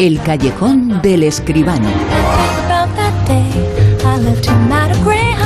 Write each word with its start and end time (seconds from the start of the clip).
El 0.00 0.22
callejón 0.22 1.02
del 1.02 1.24
escribano. 1.24 1.90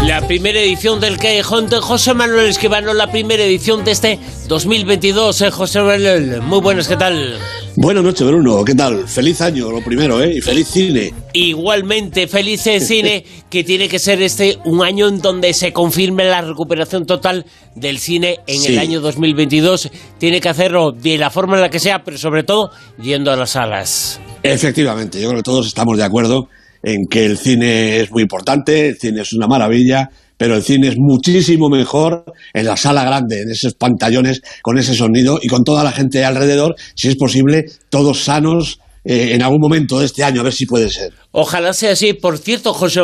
La 0.07 0.21
primera 0.27 0.61
edición 0.61 1.01
del 1.01 1.17
Callejón 1.17 1.71
de 1.71 1.79
José 1.79 2.13
Manuel 2.13 2.47
Escribano, 2.47 2.93
la 2.93 3.11
primera 3.11 3.43
edición 3.45 3.83
de 3.83 3.93
este 3.93 4.19
2022. 4.49 5.41
Eh, 5.41 5.51
José 5.51 5.81
Manuel, 5.81 6.43
muy 6.43 6.61
buenas, 6.61 6.87
¿qué 6.87 6.97
tal? 6.97 7.39
Buenas 7.77 8.05
noches, 8.05 8.27
Bruno. 8.27 8.63
¿Qué 8.63 8.75
tal? 8.75 9.09
Feliz 9.09 9.41
año, 9.41 9.71
lo 9.71 9.83
primero, 9.83 10.23
¿eh? 10.23 10.35
Y 10.37 10.41
feliz 10.43 10.69
cine. 10.69 11.15
Igualmente, 11.33 12.29
feliz 12.29 12.61
cine, 12.61 13.25
que 13.51 13.65
tiene 13.65 13.89
que 13.89 13.99
ser 13.99 14.21
este 14.21 14.59
un 14.67 14.85
año 14.85 15.09
en 15.09 15.23
donde 15.23 15.55
se 15.55 15.73
confirme 15.73 16.25
la 16.25 16.43
recuperación 16.43 17.07
total 17.07 17.47
del 17.75 17.99
cine 17.99 18.41
en 18.47 18.71
el 18.71 18.79
año 18.79 19.01
2022. 19.01 19.89
Tiene 20.19 20.43
que 20.43 20.51
hacerlo 20.51 20.93
de 20.93 21.17
la 21.17 21.31
forma 21.31 21.55
en 21.55 21.63
la 21.63 21.71
que 21.71 21.79
sea, 21.79 22.05
pero 22.05 22.19
sobre 22.19 22.43
todo 22.43 22.71
yendo 23.01 23.33
a 23.33 23.37
las 23.37 23.53
salas. 23.53 24.21
Efectivamente, 24.43 25.21
yo 25.21 25.29
creo 25.29 25.39
que 25.39 25.45
todos 25.45 25.67
estamos 25.69 25.97
de 25.97 26.05
acuerdo 26.05 26.49
en 26.83 27.07
que 27.09 27.25
el 27.25 27.39
cine 27.39 28.01
es 28.01 28.11
muy 28.11 28.23
importante, 28.23 28.89
el 28.89 28.99
cine 28.99 29.23
es 29.23 29.33
una 29.33 29.47
maravilla, 29.47 30.11
pero 30.37 30.57
el 30.57 30.65
cine 30.65 30.89
es 30.89 30.97
muchísimo 30.99 31.69
mejor 31.69 32.25
en 32.53 32.67
la 32.67 32.77
sala 32.77 33.05
grande, 33.05 33.43
en 33.43 33.51
esos 33.51 33.75
pantallones, 33.75 34.43
con 34.63 34.79
ese 34.79 34.95
sonido 34.95 35.39
y 35.41 35.47
con 35.47 35.63
toda 35.63 35.85
la 35.85 35.93
gente 35.93 36.25
alrededor, 36.25 36.75
si 36.97 37.09
es 37.09 37.15
posible, 37.15 37.67
todos 37.89 38.25
sanos, 38.25 38.81
eh, 39.05 39.31
en 39.35 39.43
algún 39.43 39.61
momento 39.61 40.01
de 40.01 40.07
este 40.07 40.25
año, 40.25 40.41
a 40.41 40.45
ver 40.45 40.53
si 40.53 40.67
puede 40.67 40.91
ser. 40.91 41.13
Ojalá 41.33 41.73
sea 41.73 41.93
así. 41.93 42.13
Por 42.13 42.37
cierto, 42.37 42.75
José 42.75 43.01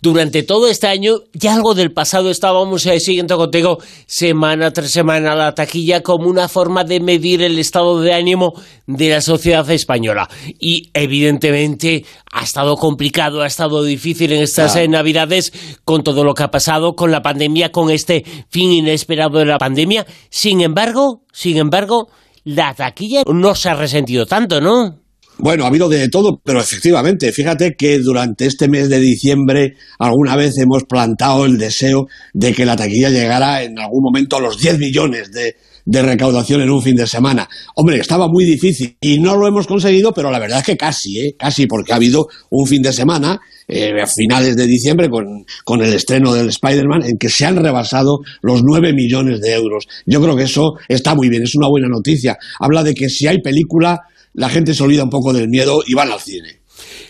durante 0.00 0.42
todo 0.42 0.68
este 0.68 0.86
año, 0.86 1.20
ya 1.32 1.54
algo 1.54 1.74
del 1.74 1.90
pasado 1.90 2.30
estábamos 2.30 2.82
siguiendo 2.82 3.38
contigo 3.38 3.78
semana 4.06 4.72
tras 4.72 4.90
semana 4.90 5.34
la 5.34 5.54
taquilla 5.54 6.02
como 6.02 6.28
una 6.28 6.48
forma 6.48 6.84
de 6.84 7.00
medir 7.00 7.42
el 7.42 7.58
estado 7.58 8.00
de 8.00 8.12
ánimo 8.12 8.52
de 8.86 9.08
la 9.08 9.22
sociedad 9.22 9.68
española. 9.70 10.28
Y 10.60 10.90
evidentemente 10.92 12.04
ha 12.30 12.44
estado 12.44 12.76
complicado, 12.76 13.40
ha 13.40 13.46
estado 13.46 13.82
difícil 13.82 14.32
en 14.32 14.42
estas 14.42 14.76
Navidades 14.88 15.52
con 15.84 16.02
todo 16.02 16.24
lo 16.24 16.34
que 16.34 16.42
ha 16.42 16.50
pasado, 16.50 16.94
con 16.94 17.10
la 17.10 17.22
pandemia, 17.22 17.72
con 17.72 17.90
este 17.90 18.24
fin 18.50 18.70
inesperado 18.70 19.38
de 19.38 19.46
la 19.46 19.58
pandemia. 19.58 20.06
Sin 20.28 20.60
embargo, 20.60 21.22
sin 21.32 21.56
embargo, 21.56 22.08
la 22.44 22.74
taquilla 22.74 23.22
no 23.26 23.54
se 23.54 23.70
ha 23.70 23.74
resentido 23.74 24.26
tanto, 24.26 24.60
¿no? 24.60 25.01
Bueno, 25.38 25.64
ha 25.64 25.68
habido 25.68 25.88
de 25.88 26.08
todo, 26.08 26.40
pero 26.44 26.60
efectivamente, 26.60 27.32
fíjate 27.32 27.74
que 27.74 27.98
durante 27.98 28.46
este 28.46 28.68
mes 28.68 28.88
de 28.88 29.00
diciembre 29.00 29.74
alguna 29.98 30.36
vez 30.36 30.56
hemos 30.58 30.84
plantado 30.84 31.46
el 31.46 31.58
deseo 31.58 32.06
de 32.32 32.52
que 32.52 32.66
la 32.66 32.76
taquilla 32.76 33.08
llegara 33.08 33.62
en 33.62 33.78
algún 33.78 34.02
momento 34.02 34.36
a 34.36 34.40
los 34.40 34.60
10 34.60 34.78
millones 34.78 35.32
de, 35.32 35.56
recaudación 35.84 36.60
en 36.60 36.70
un 36.70 36.80
fin 36.80 36.94
de 36.94 37.08
semana. 37.08 37.48
Hombre, 37.74 37.98
estaba 37.98 38.28
muy 38.28 38.44
difícil 38.44 38.96
y 39.00 39.18
no 39.18 39.36
lo 39.36 39.48
hemos 39.48 39.66
conseguido, 39.66 40.12
pero 40.14 40.30
la 40.30 40.38
verdad 40.38 40.58
es 40.58 40.64
que 40.64 40.76
casi, 40.76 41.18
¿eh? 41.18 41.34
casi, 41.36 41.66
porque 41.66 41.92
ha 41.92 41.96
habido 41.96 42.28
un 42.50 42.68
fin 42.68 42.82
de 42.82 42.92
semana 42.92 43.40
eh, 43.66 43.92
a 44.00 44.06
finales 44.06 44.54
de 44.54 44.66
diciembre 44.66 45.10
con, 45.10 45.44
con 45.64 45.82
el 45.82 45.92
estreno 45.92 46.34
del 46.34 46.50
Spider-Man 46.50 47.02
en 47.04 47.18
que 47.18 47.28
se 47.28 47.46
han 47.46 47.56
rebasado 47.56 48.20
los 48.42 48.62
9 48.62 48.92
millones 48.92 49.40
de 49.40 49.54
euros. 49.54 49.88
Yo 50.06 50.22
creo 50.22 50.36
que 50.36 50.44
eso 50.44 50.74
está 50.88 51.16
muy 51.16 51.28
bien, 51.28 51.42
es 51.42 51.56
una 51.56 51.68
buena 51.68 51.88
noticia. 51.88 52.38
Habla 52.60 52.84
de 52.84 52.94
que 52.94 53.08
si 53.08 53.26
hay 53.26 53.40
película 53.40 54.02
la 54.34 54.48
gente 54.48 54.74
se 54.74 54.82
olvida 54.82 55.04
un 55.04 55.10
poco 55.10 55.32
del 55.32 55.48
miedo 55.48 55.82
y 55.86 55.94
van 55.94 56.10
al 56.10 56.20
cine. 56.20 56.62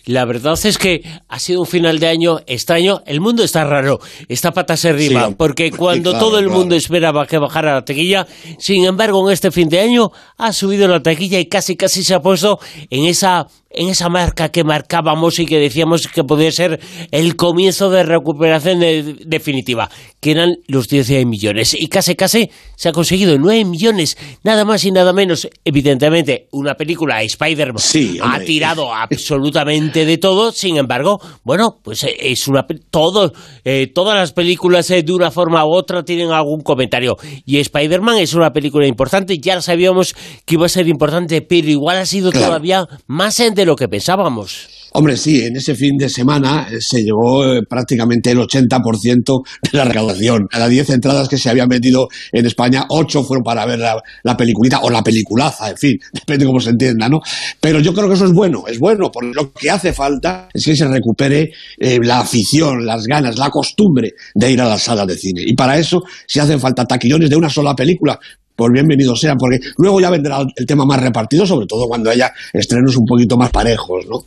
La 0.05 0.25
verdad 0.25 0.59
es 0.65 0.79
que 0.79 1.03
ha 1.29 1.39
sido 1.39 1.61
un 1.61 1.67
final 1.67 2.01
de 2.01 2.09
año 2.09 2.41
extraño. 2.47 3.03
El 3.07 3.21
mundo 3.21 3.45
está 3.45 3.65
raro, 3.65 4.01
está 4.29 4.51
patas 4.51 4.85
arriba, 4.85 5.31
porque 5.37 5.71
cuando 5.71 6.19
todo 6.19 6.39
el 6.39 6.49
mundo 6.49 6.75
esperaba 6.75 7.27
que 7.27 7.39
bajara 7.39 7.75
la 7.75 7.85
tequilla, 7.85 8.27
sin 8.59 8.85
embargo, 8.85 9.27
en 9.27 9.33
este 9.33 9.53
fin 9.53 9.69
de 9.69 9.81
año 9.81 10.11
ha 10.39 10.53
subido 10.53 10.89
la 10.89 11.01
tequilla 11.01 11.39
y 11.39 11.47
casi 11.47 11.77
casi 11.77 12.03
se 12.03 12.15
ha 12.15 12.21
puesto 12.21 12.59
en 12.91 13.05
esa 13.05 13.47
en 13.75 13.89
esa 13.89 14.09
marca 14.09 14.51
que 14.51 14.65
marcábamos 14.65 15.39
y 15.39 15.47
que 15.47 15.59
decíamos 15.59 16.09
que 16.09 16.25
podía 16.25 16.53
ser 16.53 16.81
el 17.11 17.37
comienzo 17.37 17.91
de 17.91 18.03
recuperación 18.03 18.81
definitiva, 19.25 19.91
que 20.21 20.33
eran 20.33 20.57
los 20.69 20.89
10 20.89 21.27
millones. 21.27 21.75
Y 21.75 21.89
casi 21.89 22.15
casi 22.15 22.51
se 22.77 22.89
ha 22.89 22.93
conseguido 22.93 23.37
9 23.39 23.65
millones, 23.65 24.17
nada 24.43 24.65
más 24.65 24.85
y 24.85 24.91
nada 24.91 25.13
menos. 25.13 25.49
Evidentemente, 25.65 26.49
una 26.53 26.75
película, 26.75 27.23
Spider-Man, 27.23 27.83
ha 28.23 28.41
tirado 28.41 28.95
absolutamente 28.95 30.05
de 30.05 30.19
todo, 30.19 30.53
sin 30.53 30.77
embargo, 30.77 31.21
bueno, 31.45 31.79
pues 31.83 32.05
eh, 32.05 32.15
es 32.19 32.49
una... 32.49 32.67
Todo, 32.91 33.33
eh, 33.65 33.89
todas 33.93 34.17
las 34.17 34.33
películas 34.33 34.91
eh, 34.91 35.03
de 35.03 35.13
una 35.13 35.31
forma 35.31 35.65
u 35.65 35.73
otra 35.73 36.05
tienen 36.05 36.31
algún 36.31 36.63
comentario. 36.63 37.17
Y 37.45 37.59
Spider-Man 37.59 38.19
es 38.19 38.35
una 38.35 38.53
película 38.53 38.87
importante, 38.87 39.39
ya 39.39 39.61
sabíamos 39.61 40.15
que 40.45 40.55
iba 40.55 40.67
a 40.67 40.69
ser 40.69 40.89
importante, 40.89 41.43
pero 41.43 41.69
igual 41.69 41.99
ha 41.99 42.07
sido 42.07 42.31
todavía 42.31 42.87
más 43.07 43.41
lo 43.65 43.77
que 43.77 43.89
pensábamos. 43.89 44.69
Hombre, 44.95 45.17
sí, 45.17 45.43
en 45.43 45.57
ese 45.57 45.75
fin 45.75 45.97
de 45.97 46.11
semana 46.11 46.69
eh, 46.71 46.77
se 46.81 47.03
llevó 47.03 47.47
eh, 47.47 47.63
prácticamente 47.67 48.31
el 48.31 48.39
80% 48.39 49.43
de 49.63 49.79
la 49.79 49.85
recaudación. 49.85 50.49
A 50.53 50.59
las 50.59 50.69
10 50.69 50.91
entradas 50.91 51.29
que 51.29 51.39
se 51.39 51.49
habían 51.49 51.69
vendido 51.69 52.09
en 52.31 52.45
España, 52.45 52.85
8 52.91 53.25
fueron 53.25 53.43
para 53.43 53.65
ver 53.65 53.79
la, 53.79 54.03
la, 54.23 54.37
peliculita 54.37 54.81
o 54.83 54.91
la 54.91 55.03
peliculaza, 55.03 55.71
en 55.71 55.79
fin, 55.79 55.99
depende 56.13 56.45
cómo 56.45 56.61
se 56.61 56.71
entienda, 56.71 57.09
¿no? 57.09 57.21
Pero 57.59 57.81
yo 57.81 57.95
creo 57.95 58.07
que 58.07 58.15
eso 58.15 58.27
es 58.27 58.33
bueno, 58.33 58.65
es 58.67 58.79
bueno, 58.79 59.11
porque 59.11 59.33
lo 59.35 59.51
que 59.51 59.71
hace 59.71 59.95
falta 59.95 60.49
es 60.53 60.63
que 60.63 60.77
se 60.77 60.87
recupere 60.87 61.53
eh, 61.79 61.99
la 62.03 62.21
afición, 62.21 62.85
las 62.85 63.07
ganas, 63.07 63.39
la 63.39 63.49
costumbre 63.49 64.13
de 64.35 64.53
ir 64.53 64.61
a 64.61 64.69
la 64.69 64.79
sala 64.79 65.07
de 65.07 65.17
cine. 65.17 65.43
Y 65.43 65.55
para 65.55 65.79
eso, 65.79 66.03
si 66.27 66.39
hacen 66.39 66.61
falta 66.61 66.85
taquillones 66.85 67.31
de 67.31 67.37
una 67.37 67.49
sola 67.49 67.75
película, 67.75 68.21
pues 68.63 68.73
bienvenido 68.73 69.17
sea, 69.17 69.35
porque 69.37 69.59
luego 69.79 70.01
ya 70.01 70.11
vendrá 70.11 70.39
el 70.57 70.67
tema 70.67 70.85
más 70.85 71.01
repartido, 71.03 71.47
sobre 71.47 71.67
todo 71.67 71.87
cuando 71.89 72.11
haya 72.11 72.33
estrenos 72.53 72.97
un 72.97 73.05
poquito 73.05 73.37
más 73.37 73.51
parejos, 73.51 74.07
¿no? 74.09 74.19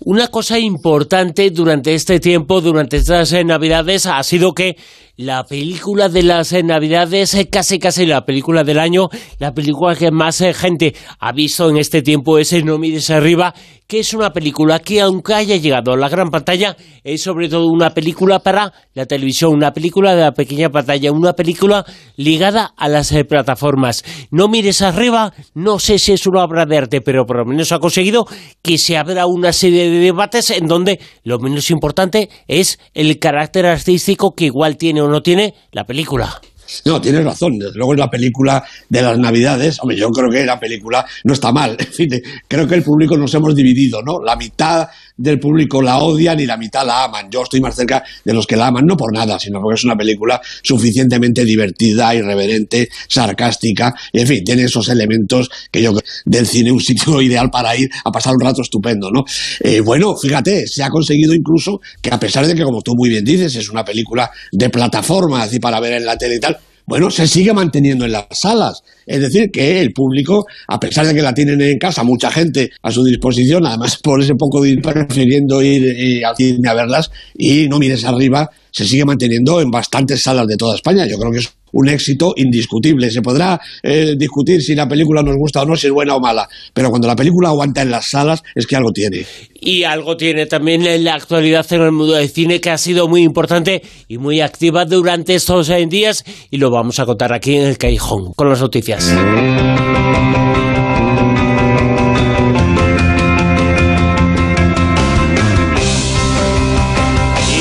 Una 0.00 0.28
cosa 0.28 0.58
importante 0.58 1.50
durante 1.50 1.94
este 1.94 2.20
tiempo, 2.20 2.60
durante 2.60 2.96
estas 2.96 3.32
eh, 3.32 3.44
Navidades, 3.44 4.06
ha 4.06 4.22
sido 4.22 4.52
que 4.52 4.76
la 5.16 5.44
película 5.44 6.10
de 6.10 6.22
las 6.22 6.52
eh, 6.52 6.62
Navidades, 6.62 7.34
eh, 7.34 7.48
casi 7.48 7.78
casi 7.78 8.04
la 8.04 8.26
película 8.26 8.64
del 8.64 8.78
año, 8.78 9.08
la 9.38 9.52
película 9.52 9.94
que 9.96 10.10
más 10.10 10.42
eh, 10.42 10.52
gente 10.52 10.94
ha 11.18 11.32
visto 11.32 11.70
en 11.70 11.78
este 11.78 12.02
tiempo 12.02 12.38
es 12.38 12.52
No 12.64 12.78
mires 12.78 13.08
arriba, 13.08 13.54
que 13.86 14.00
es 14.00 14.12
una 14.12 14.32
película 14.32 14.78
que 14.80 15.00
aunque 15.00 15.32
haya 15.32 15.56
llegado 15.56 15.92
a 15.92 15.96
la 15.96 16.10
gran 16.10 16.28
pantalla, 16.28 16.76
es 17.02 17.22
sobre 17.22 17.48
todo 17.48 17.66
una 17.66 17.94
película 17.94 18.40
para 18.40 18.72
la 18.92 19.06
televisión, 19.06 19.54
una 19.54 19.72
película 19.72 20.14
de 20.14 20.22
la 20.22 20.32
pequeña 20.32 20.68
pantalla, 20.68 21.12
una 21.12 21.32
película 21.32 21.84
ligada 22.16 22.74
a 22.76 22.88
las 22.88 23.14
plataformas. 23.26 24.04
No 24.30 24.48
mires 24.48 24.82
arriba, 24.82 25.32
no 25.54 25.78
sé 25.78 25.98
si 25.98 26.12
es 26.12 26.26
una 26.26 26.44
obra 26.44 26.66
de 26.66 26.76
arte, 26.76 27.00
pero 27.00 27.24
por 27.24 27.38
lo 27.38 27.46
menos 27.46 27.72
ha 27.72 27.78
conseguido 27.78 28.26
que 28.60 28.76
se 28.76 28.98
abra 28.98 29.26
una 29.26 29.52
serie 29.52 29.88
de 29.88 29.98
debates 29.98 30.50
en 30.50 30.66
donde 30.66 31.00
lo 31.22 31.38
menos 31.38 31.70
importante 31.70 32.28
es 32.48 32.78
el 32.92 33.18
carácter 33.18 33.66
artístico 33.66 34.34
que 34.34 34.46
igual 34.46 34.76
tiene 34.76 35.05
no 35.08 35.22
tiene 35.22 35.54
la 35.72 35.84
película. 35.84 36.40
No, 36.84 37.00
tienes 37.00 37.24
razón. 37.24 37.58
Desde 37.58 37.76
luego 37.76 37.94
es 37.94 37.98
la 37.98 38.10
película 38.10 38.64
de 38.88 39.02
las 39.02 39.18
Navidades. 39.18 39.78
Yo 39.96 40.10
creo 40.10 40.30
que 40.30 40.44
la 40.44 40.58
película 40.58 41.06
no 41.24 41.32
está 41.32 41.52
mal. 41.52 41.76
En 41.86 41.92
fin, 41.92 42.22
creo 42.46 42.66
que 42.66 42.74
el 42.74 42.82
público 42.82 43.16
nos 43.16 43.32
hemos 43.34 43.54
dividido, 43.54 44.02
¿no? 44.02 44.20
La 44.22 44.36
mitad 44.36 44.88
del 45.16 45.40
público 45.40 45.80
la 45.80 45.98
odian 45.98 46.38
y 46.40 46.46
la 46.46 46.56
mitad 46.56 46.86
la 46.86 47.04
aman. 47.04 47.30
Yo 47.30 47.42
estoy 47.42 47.60
más 47.60 47.74
cerca 47.74 48.04
de 48.24 48.32
los 48.32 48.46
que 48.46 48.56
la 48.56 48.68
aman, 48.68 48.86
no 48.86 48.96
por 48.96 49.12
nada, 49.12 49.38
sino 49.38 49.60
porque 49.60 49.76
es 49.76 49.84
una 49.84 49.96
película 49.96 50.40
suficientemente 50.62 51.44
divertida, 51.44 52.14
irreverente, 52.14 52.88
sarcástica. 53.08 53.94
Y, 54.12 54.20
en 54.20 54.26
fin, 54.26 54.44
tiene 54.44 54.64
esos 54.64 54.88
elementos 54.88 55.50
que 55.70 55.82
yo 55.82 55.94
del 56.24 56.46
cine 56.46 56.72
un 56.72 56.80
sitio 56.80 57.20
ideal 57.26 57.50
para 57.50 57.76
ir 57.76 57.88
a 58.04 58.10
pasar 58.10 58.34
un 58.34 58.40
rato 58.40 58.62
estupendo, 58.62 59.10
¿no? 59.10 59.24
Eh, 59.60 59.80
bueno, 59.80 60.16
fíjate, 60.16 60.66
se 60.66 60.82
ha 60.82 60.90
conseguido 60.90 61.34
incluso 61.34 61.80
que 62.00 62.10
a 62.10 62.18
pesar 62.18 62.46
de 62.46 62.54
que, 62.54 62.62
como 62.62 62.82
tú 62.82 62.94
muy 62.94 63.08
bien 63.08 63.24
dices, 63.24 63.54
es 63.56 63.70
una 63.70 63.84
película 63.84 64.30
de 64.52 64.70
plataforma, 64.70 65.42
así 65.42 65.58
para 65.58 65.80
ver 65.80 65.94
en 65.94 66.04
la 66.04 66.16
tele 66.16 66.36
y 66.36 66.40
tal, 66.40 66.58
bueno, 66.86 67.10
se 67.10 67.26
sigue 67.26 67.52
manteniendo 67.52 68.04
en 68.04 68.12
las 68.12 68.26
salas. 68.30 68.82
Es 69.06 69.20
decir, 69.20 69.50
que 69.50 69.80
el 69.80 69.92
público, 69.92 70.46
a 70.68 70.78
pesar 70.78 71.06
de 71.06 71.14
que 71.14 71.22
la 71.22 71.34
tienen 71.34 71.60
en 71.60 71.78
casa 71.78 72.04
mucha 72.04 72.30
gente 72.30 72.70
a 72.82 72.92
su 72.92 73.04
disposición, 73.04 73.66
además 73.66 73.96
por 74.02 74.22
ese 74.22 74.36
poco 74.36 74.62
de 74.62 74.76
prefiriendo 74.78 75.60
ir 75.62 75.84
eh, 75.84 76.24
al 76.24 76.36
cine 76.36 76.68
a 76.68 76.74
verlas 76.74 77.10
y 77.36 77.68
no 77.68 77.78
mires 77.78 78.04
arriba, 78.04 78.50
se 78.70 78.84
sigue 78.84 79.04
manteniendo 79.04 79.60
en 79.60 79.70
bastantes 79.70 80.22
salas 80.22 80.46
de 80.46 80.56
toda 80.56 80.76
España. 80.76 81.06
Yo 81.06 81.18
creo 81.18 81.32
que 81.32 81.38
es 81.38 81.52
un 81.76 81.88
éxito 81.88 82.32
indiscutible. 82.36 83.10
Se 83.10 83.22
podrá 83.22 83.60
eh, 83.82 84.14
discutir 84.16 84.62
si 84.62 84.74
la 84.74 84.88
película 84.88 85.22
nos 85.22 85.36
gusta 85.36 85.62
o 85.62 85.66
no, 85.66 85.76
si 85.76 85.86
es 85.86 85.92
buena 85.92 86.16
o 86.16 86.20
mala, 86.20 86.48
pero 86.72 86.90
cuando 86.90 87.06
la 87.06 87.16
película 87.16 87.50
aguanta 87.50 87.82
en 87.82 87.90
las 87.90 88.10
salas 88.10 88.42
es 88.54 88.66
que 88.66 88.76
algo 88.76 88.92
tiene. 88.92 89.24
Y 89.60 89.84
algo 89.84 90.16
tiene 90.16 90.46
también 90.46 90.86
en 90.86 91.04
la 91.04 91.14
actualidad 91.14 91.66
en 91.70 91.82
el 91.82 91.92
mundo 91.92 92.14
del 92.14 92.28
cine 92.28 92.60
que 92.60 92.70
ha 92.70 92.78
sido 92.78 93.08
muy 93.08 93.22
importante 93.22 93.82
y 94.08 94.18
muy 94.18 94.40
activa 94.40 94.84
durante 94.84 95.34
estos 95.34 95.70
días 95.88 96.24
y 96.50 96.56
lo 96.56 96.70
vamos 96.70 96.98
a 96.98 97.06
contar 97.06 97.32
aquí 97.32 97.56
en 97.56 97.66
el 97.66 97.78
Callejón 97.78 98.32
con 98.34 98.48
las 98.48 98.60
noticias. 98.60 99.14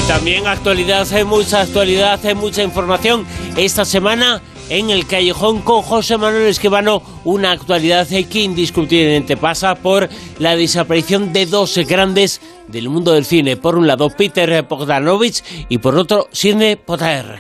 También 0.08 0.46
actualidad, 0.46 1.08
hay 1.12 1.24
mucha 1.24 1.62
actualidad, 1.62 2.24
hay 2.24 2.36
mucha 2.36 2.62
información. 2.62 3.26
Esta 3.58 3.86
semana 3.86 4.40
en 4.70 4.92
el 4.92 5.08
callejón 5.08 5.62
con 5.62 5.82
José 5.82 6.18
Manuel 6.18 6.46
Esquivano, 6.48 7.02
una 7.24 7.52
actualidad 7.52 8.08
que 8.08 8.42
indiscutiblemente 8.42 9.36
pasa 9.36 9.74
por 9.74 10.08
la 10.38 10.56
desaparición 10.56 11.34
de 11.34 11.48
dos 11.48 11.76
grandes 11.88 12.40
del 12.68 12.88
mundo 12.88 13.14
del 13.14 13.26
cine. 13.26 13.58
Por 13.58 13.78
un 13.78 13.88
lado, 13.88 14.10
Peter 14.10 14.64
Bogdanovich 14.70 15.44
y 15.70 15.80
por 15.80 15.98
otro, 15.98 16.28
Sidney 16.32 16.76
Potter. 16.76 17.40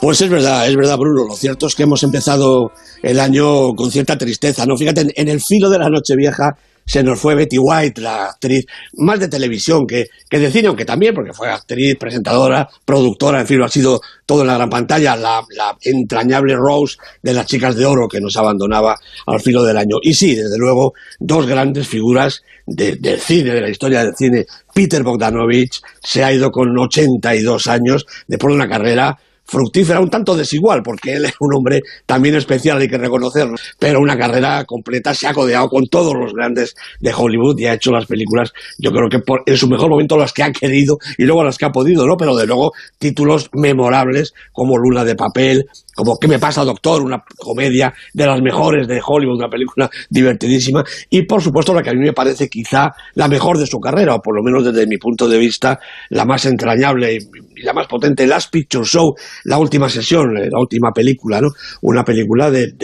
Pues 0.00 0.20
es 0.22 0.30
verdad, 0.30 0.66
es 0.66 0.76
verdad, 0.76 0.96
Bruno. 0.96 1.28
Lo 1.28 1.36
cierto 1.36 1.66
es 1.66 1.74
que 1.74 1.82
hemos 1.82 2.02
empezado 2.02 2.72
el 3.02 3.20
año 3.20 3.74
con 3.74 3.90
cierta 3.90 4.16
tristeza, 4.16 4.64
¿no? 4.64 4.76
Fíjate, 4.76 5.06
en 5.14 5.28
el 5.28 5.40
filo 5.40 5.68
de 5.68 5.78
la 5.78 5.90
noche 5.90 6.16
vieja 6.16 6.56
se 6.86 7.02
nos 7.02 7.18
fue 7.18 7.34
Betty 7.34 7.56
White, 7.58 8.00
la 8.00 8.26
actriz 8.26 8.66
más 8.94 9.18
de 9.20 9.28
televisión 9.28 9.86
que, 9.86 10.06
que 10.28 10.38
de 10.38 10.50
cine, 10.50 10.68
aunque 10.68 10.84
también, 10.84 11.14
porque 11.14 11.32
fue 11.32 11.50
actriz, 11.50 11.96
presentadora, 11.98 12.68
productora, 12.84 13.40
en 13.40 13.46
fin, 13.46 13.62
ha 13.62 13.68
sido 13.68 14.00
todo 14.26 14.42
en 14.42 14.48
la 14.48 14.54
gran 14.54 14.70
pantalla, 14.70 15.16
la, 15.16 15.44
entrañable 15.82 16.54
Rose 16.56 16.96
de 17.22 17.34
las 17.34 17.46
chicas 17.46 17.76
de 17.76 17.86
oro 17.86 18.08
que 18.08 18.20
nos 18.20 18.36
abandonaba 18.36 18.96
al 19.26 19.40
filo 19.40 19.62
del 19.62 19.76
año. 19.76 19.96
Y 20.02 20.14
sí, 20.14 20.34
desde 20.34 20.58
luego, 20.58 20.92
dos 21.18 21.46
grandes 21.46 21.88
figuras 21.88 22.42
del 22.66 23.20
cine, 23.20 23.50
de 23.52 23.60
la 23.60 23.70
historia 23.70 24.04
del 24.04 24.14
cine. 24.16 24.46
Peter 24.74 25.02
Bogdanovich 25.02 25.80
se 26.02 26.24
ha 26.24 26.32
ido 26.32 26.50
con 26.50 26.76
82 26.78 27.66
años, 27.66 28.06
después 28.26 28.52
de 28.52 28.56
una 28.56 28.68
carrera 28.68 29.18
fructífera, 29.44 30.00
un 30.00 30.10
tanto 30.10 30.36
desigual, 30.36 30.82
porque 30.82 31.14
él 31.14 31.26
es 31.26 31.34
un 31.40 31.54
hombre 31.54 31.82
también 32.06 32.34
especial, 32.34 32.78
hay 32.78 32.88
que 32.88 32.98
reconocerlo, 32.98 33.54
pero 33.78 34.00
una 34.00 34.16
carrera 34.16 34.64
completa, 34.64 35.14
se 35.14 35.26
ha 35.26 35.34
codeado 35.34 35.68
con 35.68 35.86
todos 35.86 36.14
los 36.14 36.32
grandes 36.32 36.74
de 37.00 37.12
Hollywood 37.12 37.58
y 37.58 37.66
ha 37.66 37.74
hecho 37.74 37.90
las 37.90 38.06
películas, 38.06 38.52
yo 38.78 38.90
creo 38.90 39.08
que 39.08 39.20
en 39.46 39.56
su 39.56 39.68
mejor 39.68 39.90
momento 39.90 40.16
las 40.16 40.32
que 40.32 40.42
ha 40.42 40.52
querido 40.52 40.98
y 41.18 41.24
luego 41.24 41.44
las 41.44 41.58
que 41.58 41.66
ha 41.66 41.70
podido, 41.70 42.06
¿no? 42.06 42.16
Pero 42.16 42.36
de 42.36 42.46
luego 42.46 42.72
títulos 42.98 43.50
memorables 43.52 44.32
como 44.52 44.76
Luna 44.78 45.04
de 45.04 45.14
Papel, 45.14 45.66
como 45.94 46.18
¿Qué 46.18 46.28
me 46.28 46.38
pasa, 46.38 46.64
doctor? 46.64 47.02
Una 47.02 47.22
comedia 47.38 47.92
de 48.12 48.26
las 48.26 48.40
mejores 48.40 48.88
de 48.88 49.00
Hollywood, 49.04 49.38
una 49.38 49.48
película 49.48 49.90
divertidísima. 50.10 50.82
Y 51.08 51.22
por 51.22 51.40
supuesto, 51.40 51.72
la 51.72 51.82
que 51.82 51.90
a 51.90 51.92
mí 51.92 52.00
me 52.00 52.12
parece 52.12 52.48
quizá 52.48 52.92
la 53.14 53.28
mejor 53.28 53.58
de 53.58 53.66
su 53.66 53.78
carrera, 53.78 54.16
o 54.16 54.20
por 54.20 54.34
lo 54.34 54.42
menos 54.42 54.64
desde 54.64 54.86
mi 54.86 54.96
punto 54.96 55.28
de 55.28 55.38
vista, 55.38 55.78
la 56.10 56.24
más 56.24 56.46
entrañable 56.46 57.14
y 57.14 57.53
la 57.64 57.72
más 57.72 57.86
potente, 57.86 58.26
Last 58.26 58.50
Picture 58.52 58.84
Show, 58.84 59.14
la 59.44 59.58
última 59.58 59.88
sesión, 59.88 60.36
eh, 60.36 60.48
la 60.50 60.60
última 60.60 60.90
película, 60.92 61.40
¿no? 61.40 61.48
Una 61.82 62.04
película 62.04 62.50
de, 62.50 62.74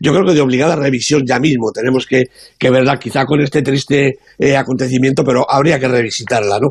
yo 0.00 0.12
creo 0.12 0.24
que 0.24 0.34
de 0.34 0.40
obligada 0.40 0.76
revisión 0.76 1.22
ya 1.26 1.38
mismo. 1.38 1.70
Tenemos 1.72 2.06
que, 2.06 2.24
que 2.58 2.70
verla 2.70 2.98
quizá 2.98 3.24
con 3.24 3.40
este 3.40 3.62
triste 3.62 4.18
eh, 4.38 4.56
acontecimiento, 4.56 5.24
pero 5.24 5.44
habría 5.48 5.78
que 5.78 5.88
revisitarla, 5.88 6.58
¿no? 6.60 6.70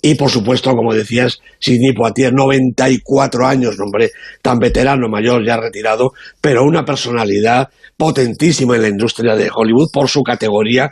Y 0.00 0.14
por 0.14 0.30
supuesto, 0.30 0.70
como 0.74 0.94
decías, 0.94 1.40
Sidney 1.58 1.92
Poitier, 1.92 2.32
94 2.32 3.46
años, 3.46 3.78
hombre, 3.80 4.10
tan 4.42 4.58
veterano, 4.58 5.08
mayor, 5.08 5.44
ya 5.44 5.56
retirado, 5.56 6.12
pero 6.40 6.64
una 6.64 6.84
personalidad 6.84 7.68
potentísima 7.96 8.76
en 8.76 8.82
la 8.82 8.88
industria 8.88 9.34
de 9.34 9.50
Hollywood 9.52 9.90
por 9.92 10.08
su 10.08 10.22
categoría, 10.22 10.90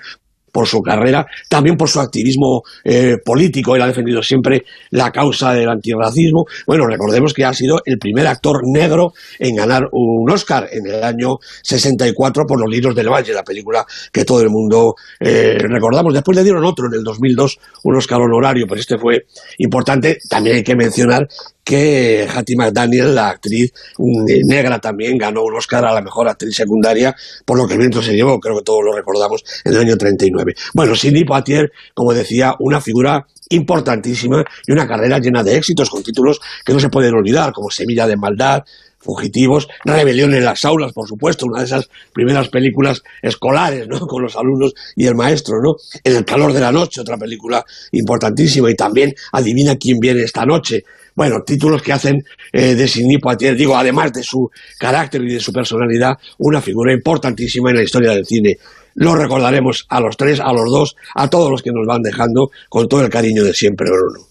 por 0.57 0.67
su 0.67 0.81
carrera, 0.81 1.27
también 1.51 1.77
por 1.77 1.87
su 1.87 2.01
activismo 2.01 2.63
eh, 2.83 3.19
político. 3.23 3.77
Él 3.77 3.83
ha 3.83 3.89
defendido 3.89 4.23
siempre 4.23 4.65
la 4.89 5.13
causa 5.13 5.53
del 5.53 5.69
antirracismo. 5.69 6.47
Bueno, 6.67 6.87
recordemos 6.87 7.35
que 7.35 7.45
ha 7.45 7.53
sido 7.53 7.83
el 7.85 7.99
primer 7.99 8.27
actor 8.27 8.63
negro 8.65 9.13
en 9.39 9.55
ganar 9.55 9.87
un 9.93 10.31
Oscar 10.31 10.67
en 10.73 10.87
el 10.87 11.05
año 11.05 11.37
64 11.63 12.45
por 12.47 12.59
Los 12.59 12.71
Libros 12.71 12.95
del 12.95 13.11
Valle, 13.11 13.35
la 13.35 13.43
película 13.43 13.85
que 14.11 14.25
todo 14.25 14.41
el 14.41 14.49
mundo 14.49 14.95
eh, 15.21 15.59
recordamos. 15.59 16.15
Después 16.15 16.35
le 16.35 16.43
dieron 16.43 16.65
otro 16.65 16.87
en 16.87 17.01
el 17.01 17.05
2002, 17.05 17.59
un 17.85 17.97
Oscar 17.97 18.23
honorario, 18.23 18.65
pero 18.67 18.81
este 18.81 18.97
fue 18.97 19.27
importante. 19.59 20.17
También 20.27 20.57
hay 20.57 20.65
que 20.65 20.75
mencionar 20.75 21.29
que 21.67 22.29
Hattie 22.33 22.55
McDaniel, 22.57 23.13
la 23.13 23.31
actriz 23.31 23.73
mm, 23.99 24.47
negra 24.47 24.79
también, 24.79 25.19
ganó 25.19 25.43
un 25.43 25.57
Oscar 25.57 25.85
a 25.85 25.93
la 25.93 26.01
mejor 26.01 26.29
actriz 26.29 26.55
secundaria, 26.55 27.13
por 27.45 27.59
lo 27.59 27.67
que 27.67 27.75
el 27.75 27.81
viento 27.81 28.01
se 28.01 28.15
llevó, 28.15 28.39
creo 28.39 28.59
que 28.59 28.63
todos 28.63 28.85
lo 28.85 28.93
recordamos, 28.93 29.43
en 29.65 29.73
el 29.73 29.81
año 29.81 29.97
39. 29.97 30.55
Bueno, 30.75 30.95
Sidney 30.95 31.25
Poitier, 31.25 31.73
como 31.93 32.15
decía, 32.15 32.55
una 32.61 32.81
figura 32.81 33.27
importantísima 33.49 34.45
y 34.65 34.73
una 34.73 34.87
carrera 34.87 35.19
llena 35.19 35.43
de 35.43 35.57
éxitos 35.57 35.91
con 35.91 36.05
títulos 36.05 36.41
que 36.65 36.73
no 36.73 36.79
se 36.79 36.89
pueden 36.89 37.13
olvidar, 37.15 37.53
como 37.53 37.69
Semilla 37.69 38.07
de 38.07 38.17
Maldad, 38.17 38.63
Fugitivos, 38.99 39.67
Rebelión 39.85 40.35
en 40.35 40.45
las 40.45 40.65
aulas, 40.65 40.93
por 40.93 41.09
supuesto, 41.09 41.47
una 41.47 41.61
de 41.61 41.67
esas 41.67 41.89
primeras 42.13 42.49
películas 42.49 43.03
escolares, 43.23 43.89
¿no? 43.89 43.99
Con 44.07 44.23
los 44.23 44.37
alumnos 44.37 44.73
y 44.95 45.07
el 45.07 45.17
maestro, 45.17 45.61
¿no? 45.61 45.75
En 46.05 46.15
el 46.15 46.25
calor 46.25 46.53
de 46.53 46.61
la 46.61 46.71
noche, 46.71 47.01
otra 47.01 47.17
película 47.17 47.65
importantísima, 47.91 48.71
y 48.71 48.75
también 48.75 49.15
Adivina 49.33 49.77
quién 49.77 49.99
viene 49.99 50.23
esta 50.23 50.45
noche, 50.45 50.85
bueno, 51.17 51.43
títulos 51.43 51.83
que 51.83 51.93
hacen 51.93 52.23
eh, 52.53 52.75
de 52.75 52.87
Sidney 52.87 53.17
Poitier, 53.17 53.57
digo, 53.57 53.75
además 53.75 54.13
de 54.13 54.23
su 54.23 54.51
carácter 54.79 55.23
y 55.23 55.33
de 55.33 55.41
su 55.41 55.51
personalidad, 55.51 56.13
una 56.39 56.61
figura 56.61 56.93
importantísima 56.93 57.71
en 57.71 57.77
la 57.77 57.83
historia 57.83 58.13
del 58.13 58.27
cine. 58.27 58.59
Lo 58.99 59.15
recordaremos 59.15 59.85
a 59.91 60.01
los 60.01 60.17
tres, 60.17 60.41
a 60.41 60.55
los 60.55 60.71
dos, 60.71 60.97
a 61.15 61.29
todos 61.29 61.51
los 61.51 61.63
que 61.63 61.71
nos 61.71 61.87
van 61.87 62.01
dejando 62.01 62.49
con 62.71 62.89
todo 62.89 63.03
el 63.03 63.11
cariño 63.11 63.45
de 63.45 63.53
siempre, 63.53 63.87
Bruno. 63.91 64.27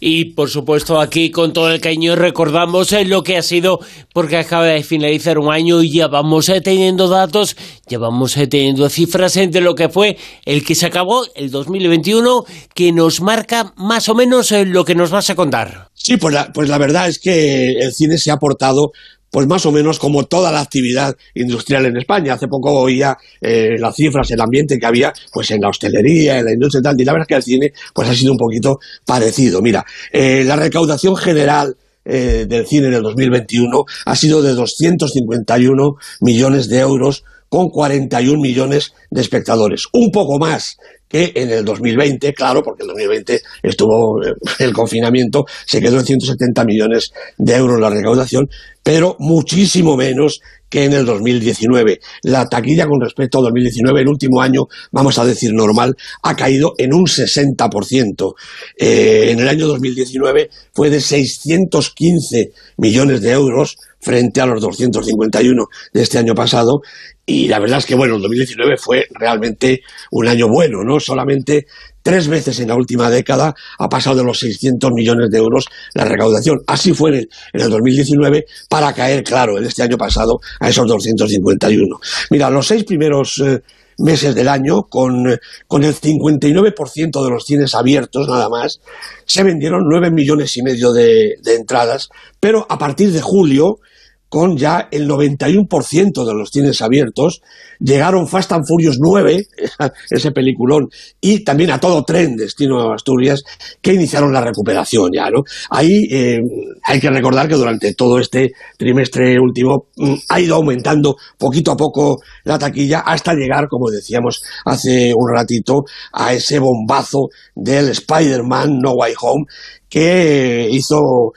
Y 0.00 0.32
por 0.34 0.50
supuesto 0.50 1.00
aquí 1.00 1.30
con 1.30 1.52
todo 1.52 1.70
el 1.70 1.80
cariño 1.80 2.16
recordamos 2.16 2.92
eh, 2.92 3.04
lo 3.04 3.22
que 3.22 3.36
ha 3.36 3.42
sido, 3.42 3.78
porque 4.12 4.36
acaba 4.36 4.66
de 4.66 4.82
finalizar 4.82 5.38
un 5.38 5.52
año 5.52 5.82
y 5.82 5.92
ya 5.92 6.08
vamos 6.08 6.48
eh, 6.48 6.60
teniendo 6.60 7.08
datos, 7.08 7.56
ya 7.86 7.98
vamos 7.98 8.34
teniendo 8.50 8.88
cifras 8.88 9.34
de 9.34 9.60
lo 9.60 9.76
que 9.76 9.88
fue 9.88 10.16
el 10.44 10.64
que 10.64 10.74
se 10.74 10.86
acabó, 10.86 11.24
el 11.36 11.52
2021, 11.52 12.44
que 12.74 12.90
nos 12.90 13.20
marca 13.20 13.72
más 13.76 14.08
o 14.08 14.16
menos 14.16 14.50
lo 14.50 14.84
que 14.84 14.96
nos 14.96 15.10
vas 15.10 15.30
a 15.30 15.36
contar. 15.36 15.90
Sí, 15.94 16.16
pues 16.16 16.34
la, 16.34 16.52
pues 16.52 16.68
la 16.68 16.78
verdad 16.78 17.08
es 17.08 17.20
que 17.20 17.70
el 17.70 17.92
cine 17.92 18.18
se 18.18 18.32
ha 18.32 18.36
portado 18.36 18.90
pues 19.30 19.46
más 19.46 19.66
o 19.66 19.72
menos 19.72 19.98
como 19.98 20.24
toda 20.24 20.50
la 20.50 20.60
actividad 20.60 21.16
industrial 21.34 21.86
en 21.86 21.96
España. 21.96 22.34
Hace 22.34 22.48
poco 22.48 22.72
oía 22.72 23.16
eh, 23.40 23.76
las 23.78 23.94
cifras, 23.94 24.30
el 24.30 24.40
ambiente 24.40 24.78
que 24.78 24.86
había 24.86 25.12
pues 25.32 25.50
en 25.50 25.60
la 25.60 25.68
hostelería, 25.68 26.38
en 26.38 26.44
la 26.46 26.52
industria 26.52 26.80
y 26.80 26.82
tal, 26.82 27.00
y 27.00 27.04
la 27.04 27.12
verdad 27.12 27.24
es 27.24 27.28
que 27.28 27.34
el 27.34 27.42
cine 27.42 27.72
pues 27.94 28.08
ha 28.08 28.14
sido 28.14 28.32
un 28.32 28.38
poquito 28.38 28.78
parecido. 29.04 29.60
Mira, 29.62 29.84
eh, 30.12 30.44
la 30.44 30.56
recaudación 30.56 31.16
general 31.16 31.76
eh, 32.04 32.46
del 32.48 32.66
cine 32.66 32.88
en 32.88 32.94
el 32.94 33.02
2021 33.02 33.84
ha 34.06 34.16
sido 34.16 34.42
de 34.42 34.54
251 34.54 35.96
millones 36.20 36.68
de 36.68 36.78
euros 36.78 37.24
con 37.48 37.68
41 37.68 38.40
millones 38.40 38.94
de 39.10 39.20
espectadores. 39.20 39.84
Un 39.92 40.10
poco 40.10 40.38
más 40.38 40.78
que 41.08 41.32
en 41.34 41.50
el 41.50 41.64
2020, 41.64 42.34
claro, 42.34 42.62
porque 42.62 42.82
en 42.82 42.90
el 42.90 42.94
2020 42.96 43.40
estuvo 43.62 44.22
eh, 44.22 44.34
el 44.58 44.72
confinamiento, 44.72 45.44
se 45.66 45.80
quedó 45.80 45.98
en 45.98 46.06
170 46.06 46.64
millones 46.64 47.10
de 47.36 47.56
euros 47.56 47.80
la 47.80 47.90
recaudación, 47.90 48.48
pero 48.82 49.16
muchísimo 49.18 49.96
menos 49.96 50.40
que 50.68 50.84
en 50.84 50.92
el 50.92 51.06
2019. 51.06 52.00
La 52.22 52.48
taquilla 52.48 52.86
con 52.86 53.00
respecto 53.00 53.38
al 53.38 53.44
2019, 53.44 54.00
el 54.00 54.08
último 54.08 54.40
año, 54.40 54.66
vamos 54.92 55.18
a 55.18 55.24
decir 55.24 55.52
normal, 55.52 55.96
ha 56.22 56.36
caído 56.36 56.74
en 56.78 56.94
un 56.94 57.06
60%. 57.06 58.34
Eh, 58.76 59.28
en 59.30 59.40
el 59.40 59.48
año 59.48 59.66
2019 59.66 60.50
fue 60.72 60.90
de 60.90 61.00
615 61.00 62.52
millones 62.76 63.20
de 63.22 63.32
euros 63.32 63.76
frente 64.00 64.40
a 64.40 64.46
los 64.46 64.60
251 64.60 65.66
de 65.92 66.02
este 66.02 66.18
año 66.18 66.34
pasado. 66.34 66.82
Y 67.26 67.48
la 67.48 67.58
verdad 67.58 67.78
es 67.78 67.86
que, 67.86 67.94
bueno, 67.94 68.16
el 68.16 68.22
2019 68.22 68.76
fue 68.78 69.06
realmente 69.10 69.82
un 70.12 70.28
año 70.28 70.48
bueno, 70.48 70.82
¿no? 70.82 70.98
Solamente 70.98 71.66
tres 72.08 72.26
veces 72.26 72.58
en 72.60 72.68
la 72.68 72.74
última 72.74 73.10
década 73.10 73.54
ha 73.78 73.86
pasado 73.90 74.16
de 74.16 74.24
los 74.24 74.38
600 74.38 74.92
millones 74.92 75.28
de 75.30 75.36
euros 75.36 75.66
la 75.92 76.06
recaudación. 76.06 76.56
Así 76.66 76.94
fue 76.94 77.10
en 77.10 77.28
el, 77.52 77.68
2019 77.68 78.46
para 78.66 78.94
caer, 78.94 79.22
claro, 79.22 79.58
en 79.58 79.66
este 79.66 79.82
año 79.82 79.98
pasado 79.98 80.40
a 80.58 80.70
esos 80.70 80.88
251. 80.88 82.00
Mira, 82.30 82.48
los 82.48 82.66
seis 82.66 82.84
primeros... 82.84 83.42
Eh, 83.44 83.60
meses 84.00 84.32
del 84.32 84.46
año, 84.46 84.84
con, 84.84 85.24
con 85.66 85.82
el 85.82 85.92
59% 85.92 87.24
de 87.24 87.30
los 87.30 87.44
cines 87.44 87.74
abiertos 87.74 88.28
nada 88.28 88.48
más, 88.48 88.78
se 89.26 89.42
vendieron 89.42 89.80
9 89.90 90.12
millones 90.12 90.56
y 90.56 90.62
medio 90.62 90.92
de 90.92 91.34
entradas, 91.46 92.08
pero 92.38 92.64
a 92.68 92.78
partir 92.78 93.10
de 93.10 93.20
julio 93.20 93.80
con 94.28 94.56
ya 94.56 94.88
el 94.90 95.08
91% 95.08 96.24
de 96.24 96.34
los 96.34 96.50
cines 96.50 96.80
abiertos. 96.82 97.40
Llegaron 97.80 98.28
Fast 98.28 98.52
and 98.52 98.64
Furious 98.66 98.98
9, 99.00 99.46
ese 100.10 100.32
peliculón, 100.32 100.88
y 101.20 101.44
también 101.44 101.70
a 101.70 101.78
todo 101.78 102.04
tren 102.04 102.36
destino 102.36 102.80
a 102.80 102.94
Asturias, 102.94 103.42
que 103.80 103.94
iniciaron 103.94 104.32
la 104.32 104.40
recuperación 104.40 105.10
ya, 105.14 105.30
¿no? 105.30 105.42
Ahí 105.70 106.06
eh, 106.10 106.40
hay 106.84 107.00
que 107.00 107.10
recordar 107.10 107.48
que 107.48 107.54
durante 107.54 107.94
todo 107.94 108.18
este 108.18 108.52
trimestre 108.76 109.38
último 109.40 109.86
mm, 109.96 110.14
ha 110.28 110.40
ido 110.40 110.56
aumentando 110.56 111.16
poquito 111.38 111.72
a 111.72 111.76
poco 111.76 112.20
la 112.44 112.58
taquilla 112.58 113.00
hasta 113.00 113.34
llegar, 113.34 113.68
como 113.68 113.90
decíamos 113.90 114.42
hace 114.64 115.12
un 115.14 115.32
ratito, 115.32 115.84
a 116.12 116.32
ese 116.32 116.58
bombazo 116.58 117.28
del 117.54 117.90
Spider-Man 117.90 118.78
No 118.80 118.92
Way 118.92 119.14
Home, 119.20 119.44
que 119.88 120.68
hizo 120.70 121.32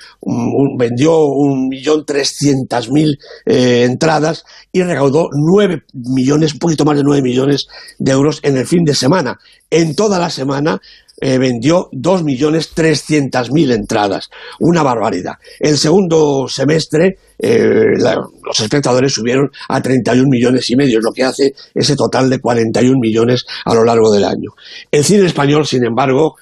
vendió 0.77 1.25
un 1.25 1.70
millón 1.70 2.05
trescientas 2.05 2.89
mil 2.89 3.17
eh, 3.46 3.84
entradas 3.84 4.43
y 4.72 4.84
recaudó 4.84 5.29
nueve 5.31 5.84
millones, 5.93 6.53
un 6.53 6.60
poquito 6.60 6.86
más 6.86 6.98
de 6.98 7.03
nueve 7.03 7.22
millones 7.22 7.67
de 7.98 8.12
euros 8.12 8.39
en 8.43 8.58
el 8.58 8.67
fin 8.67 8.84
de 8.84 8.96
semana. 8.96 9.39
En 9.70 9.96
toda 9.96 10.20
la 10.20 10.29
semana 10.29 10.81
eh, 11.24 11.38
vendió 11.38 11.88
dos 11.91 12.24
millones 12.24 12.72
trescientas 12.74 13.51
mil 13.51 13.72
entradas, 13.72 14.29
una 14.60 14.81
barbaridad. 14.81 15.36
El 15.60 15.77
segundo 15.77 16.48
semestre 16.48 17.20
eh, 17.38 17.96
los 17.98 18.60
espectadores 18.60 19.13
subieron 19.13 19.51
a 19.70 19.81
31 19.81 20.27
millones 20.27 20.70
y 20.72 20.75
medio, 20.75 21.00
lo 21.00 21.12
que 21.12 21.24
hace 21.24 21.53
ese 21.75 21.96
total 21.96 22.29
de 22.29 22.39
41 22.39 22.98
millones 23.00 23.46
a 23.65 23.75
lo 23.75 23.84
largo 23.84 24.12
del 24.12 24.25
año. 24.25 24.50
El 24.91 25.03
cine 25.03 25.27
español, 25.27 25.65
sin 25.67 25.86
embargo, 25.86 26.38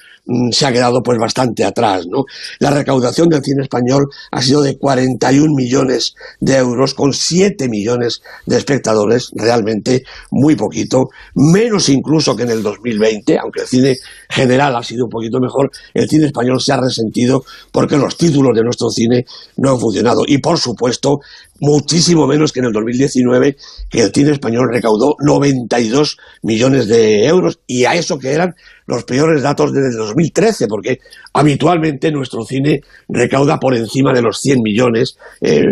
se 0.52 0.66
ha 0.66 0.72
quedado 0.72 1.02
pues 1.02 1.18
bastante 1.18 1.64
atrás. 1.64 2.06
¿no? 2.08 2.26
La 2.60 2.72
recaudación 2.72 3.30
del 3.30 3.44
cine 3.44 3.64
español 3.64 4.08
ha 4.32 4.42
sido 4.42 4.62
de 4.62 4.78
41 4.78 5.54
millones 5.56 6.14
de 6.40 6.58
euros 6.58 6.94
con 6.94 7.14
7 7.14 7.68
millones 7.70 8.22
de 8.46 8.58
espectadores, 8.58 9.32
realmente 9.34 10.04
muy 10.32 10.56
poquito, 10.56 11.10
menos 11.36 11.90
incluso 11.90 12.36
que 12.36 12.44
en 12.44 12.52
el 12.52 12.64
2020, 12.64 13.38
aunque 13.40 13.62
el 13.62 13.68
cine 13.68 13.96
general 14.30 14.76
ha 14.76 14.84
sido 14.84 15.06
un 15.06 15.10
poquito 15.10 15.40
mejor, 15.40 15.72
el 15.94 16.08
cine 16.08 16.28
español 16.28 16.62
se 16.62 16.74
ha 16.74 16.78
resentido 16.78 17.44
porque 17.72 17.98
los 17.98 18.18
títulos 18.18 18.56
de 18.56 18.64
nuestro 18.64 18.90
cine 18.90 19.26
no 19.58 19.72
han 19.72 19.80
funcionado. 19.80 20.24
Y 20.28 20.38
por 20.40 20.58
supuesto, 20.58 21.20
muchísimo 21.62 22.28
menos 22.28 22.52
que 22.52 22.60
en 22.60 22.66
el 22.66 22.74
2019, 22.74 23.58
que 23.90 24.02
el 24.02 24.12
cine 24.14 24.32
español 24.32 24.70
recaudó 24.72 25.16
92 25.20 26.18
millones 26.44 26.88
de 26.88 27.26
euros, 27.26 27.60
y 27.68 27.86
a 27.86 27.96
eso 27.96 28.20
que 28.20 28.32
eran 28.32 28.56
los 28.90 29.04
peores 29.04 29.44
datos 29.44 29.72
desde 29.72 29.90
el 29.90 29.98
2013, 29.98 30.68
porque 30.68 31.00
habitualmente 31.34 32.12
nuestro 32.12 32.44
cine 32.44 32.82
recauda 33.08 33.60
por 33.60 33.76
encima 33.76 34.12
de 34.14 34.24
los 34.24 34.40
100 34.40 34.62
millones 34.64 35.16
eh, 35.42 35.64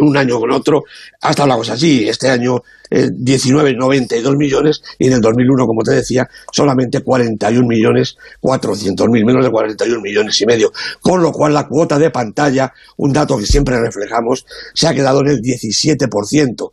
un 0.00 0.16
año 0.16 0.38
con 0.38 0.52
otro. 0.52 0.84
Hasta 1.20 1.46
la 1.46 1.56
cosa 1.56 1.72
así. 1.72 2.08
Este 2.08 2.28
año 2.28 2.62
eh, 2.90 3.10
19, 3.12 3.74
92 3.74 4.36
millones 4.36 4.82
y 4.98 5.08
en 5.08 5.14
el 5.14 5.20
2001, 5.20 5.66
como 5.66 5.82
te 5.82 5.94
decía, 5.94 6.28
solamente 6.52 7.00
41 7.00 7.66
millones 7.66 8.16
400 8.40 9.08
mil, 9.08 9.24
menos 9.24 9.44
de 9.44 9.50
41 9.50 10.00
millones 10.00 10.40
y 10.40 10.46
medio. 10.46 10.72
Con 11.00 11.22
lo 11.22 11.32
cual 11.32 11.54
la 11.54 11.66
cuota 11.66 11.98
de 11.98 12.10
pantalla, 12.10 12.72
un 12.98 13.12
dato 13.12 13.36
que 13.36 13.46
siempre 13.46 13.80
reflejamos, 13.80 14.46
se 14.74 14.88
ha 14.88 14.94
quedado 14.94 15.20
en 15.20 15.28
el 15.28 15.40
17% 15.40 16.70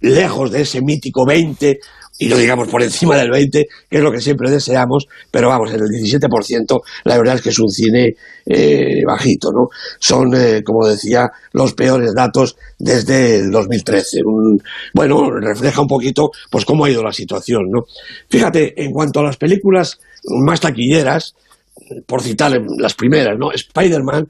lejos 0.00 0.50
de 0.50 0.62
ese 0.62 0.80
mítico 0.80 1.26
20 1.26 1.80
y 2.20 2.26
no 2.26 2.36
digamos 2.36 2.68
por 2.68 2.82
encima 2.82 3.16
del 3.16 3.30
20, 3.30 3.68
que 3.88 3.96
es 3.96 4.02
lo 4.02 4.10
que 4.10 4.20
siempre 4.20 4.50
deseamos, 4.50 5.06
pero 5.30 5.48
vamos, 5.48 5.72
en 5.72 5.80
el 5.80 5.86
17% 5.86 6.80
la 7.04 7.16
verdad 7.16 7.36
es 7.36 7.42
que 7.42 7.50
es 7.50 7.58
un 7.60 7.70
cine 7.70 8.16
eh, 8.44 9.02
bajito, 9.06 9.52
¿no? 9.52 9.68
Son, 10.00 10.34
eh, 10.34 10.62
como 10.64 10.86
decía, 10.86 11.30
los 11.52 11.74
peores 11.74 12.12
datos 12.14 12.56
desde 12.78 13.36
el 13.36 13.50
2013. 13.50 14.20
bueno, 14.94 15.30
refleja 15.30 15.80
un 15.80 15.86
poquito 15.86 16.30
pues 16.50 16.64
cómo 16.64 16.84
ha 16.84 16.90
ido 16.90 17.04
la 17.04 17.12
situación, 17.12 17.70
¿no? 17.70 17.84
Fíjate, 18.28 18.82
en 18.82 18.90
cuanto 18.90 19.20
a 19.20 19.24
las 19.24 19.36
películas 19.36 20.00
más 20.24 20.60
taquilleras, 20.60 21.34
por 22.06 22.22
citar 22.22 22.52
las 22.78 22.94
primeras, 22.94 23.38
¿no? 23.38 23.52
Spider-Man 23.52 24.28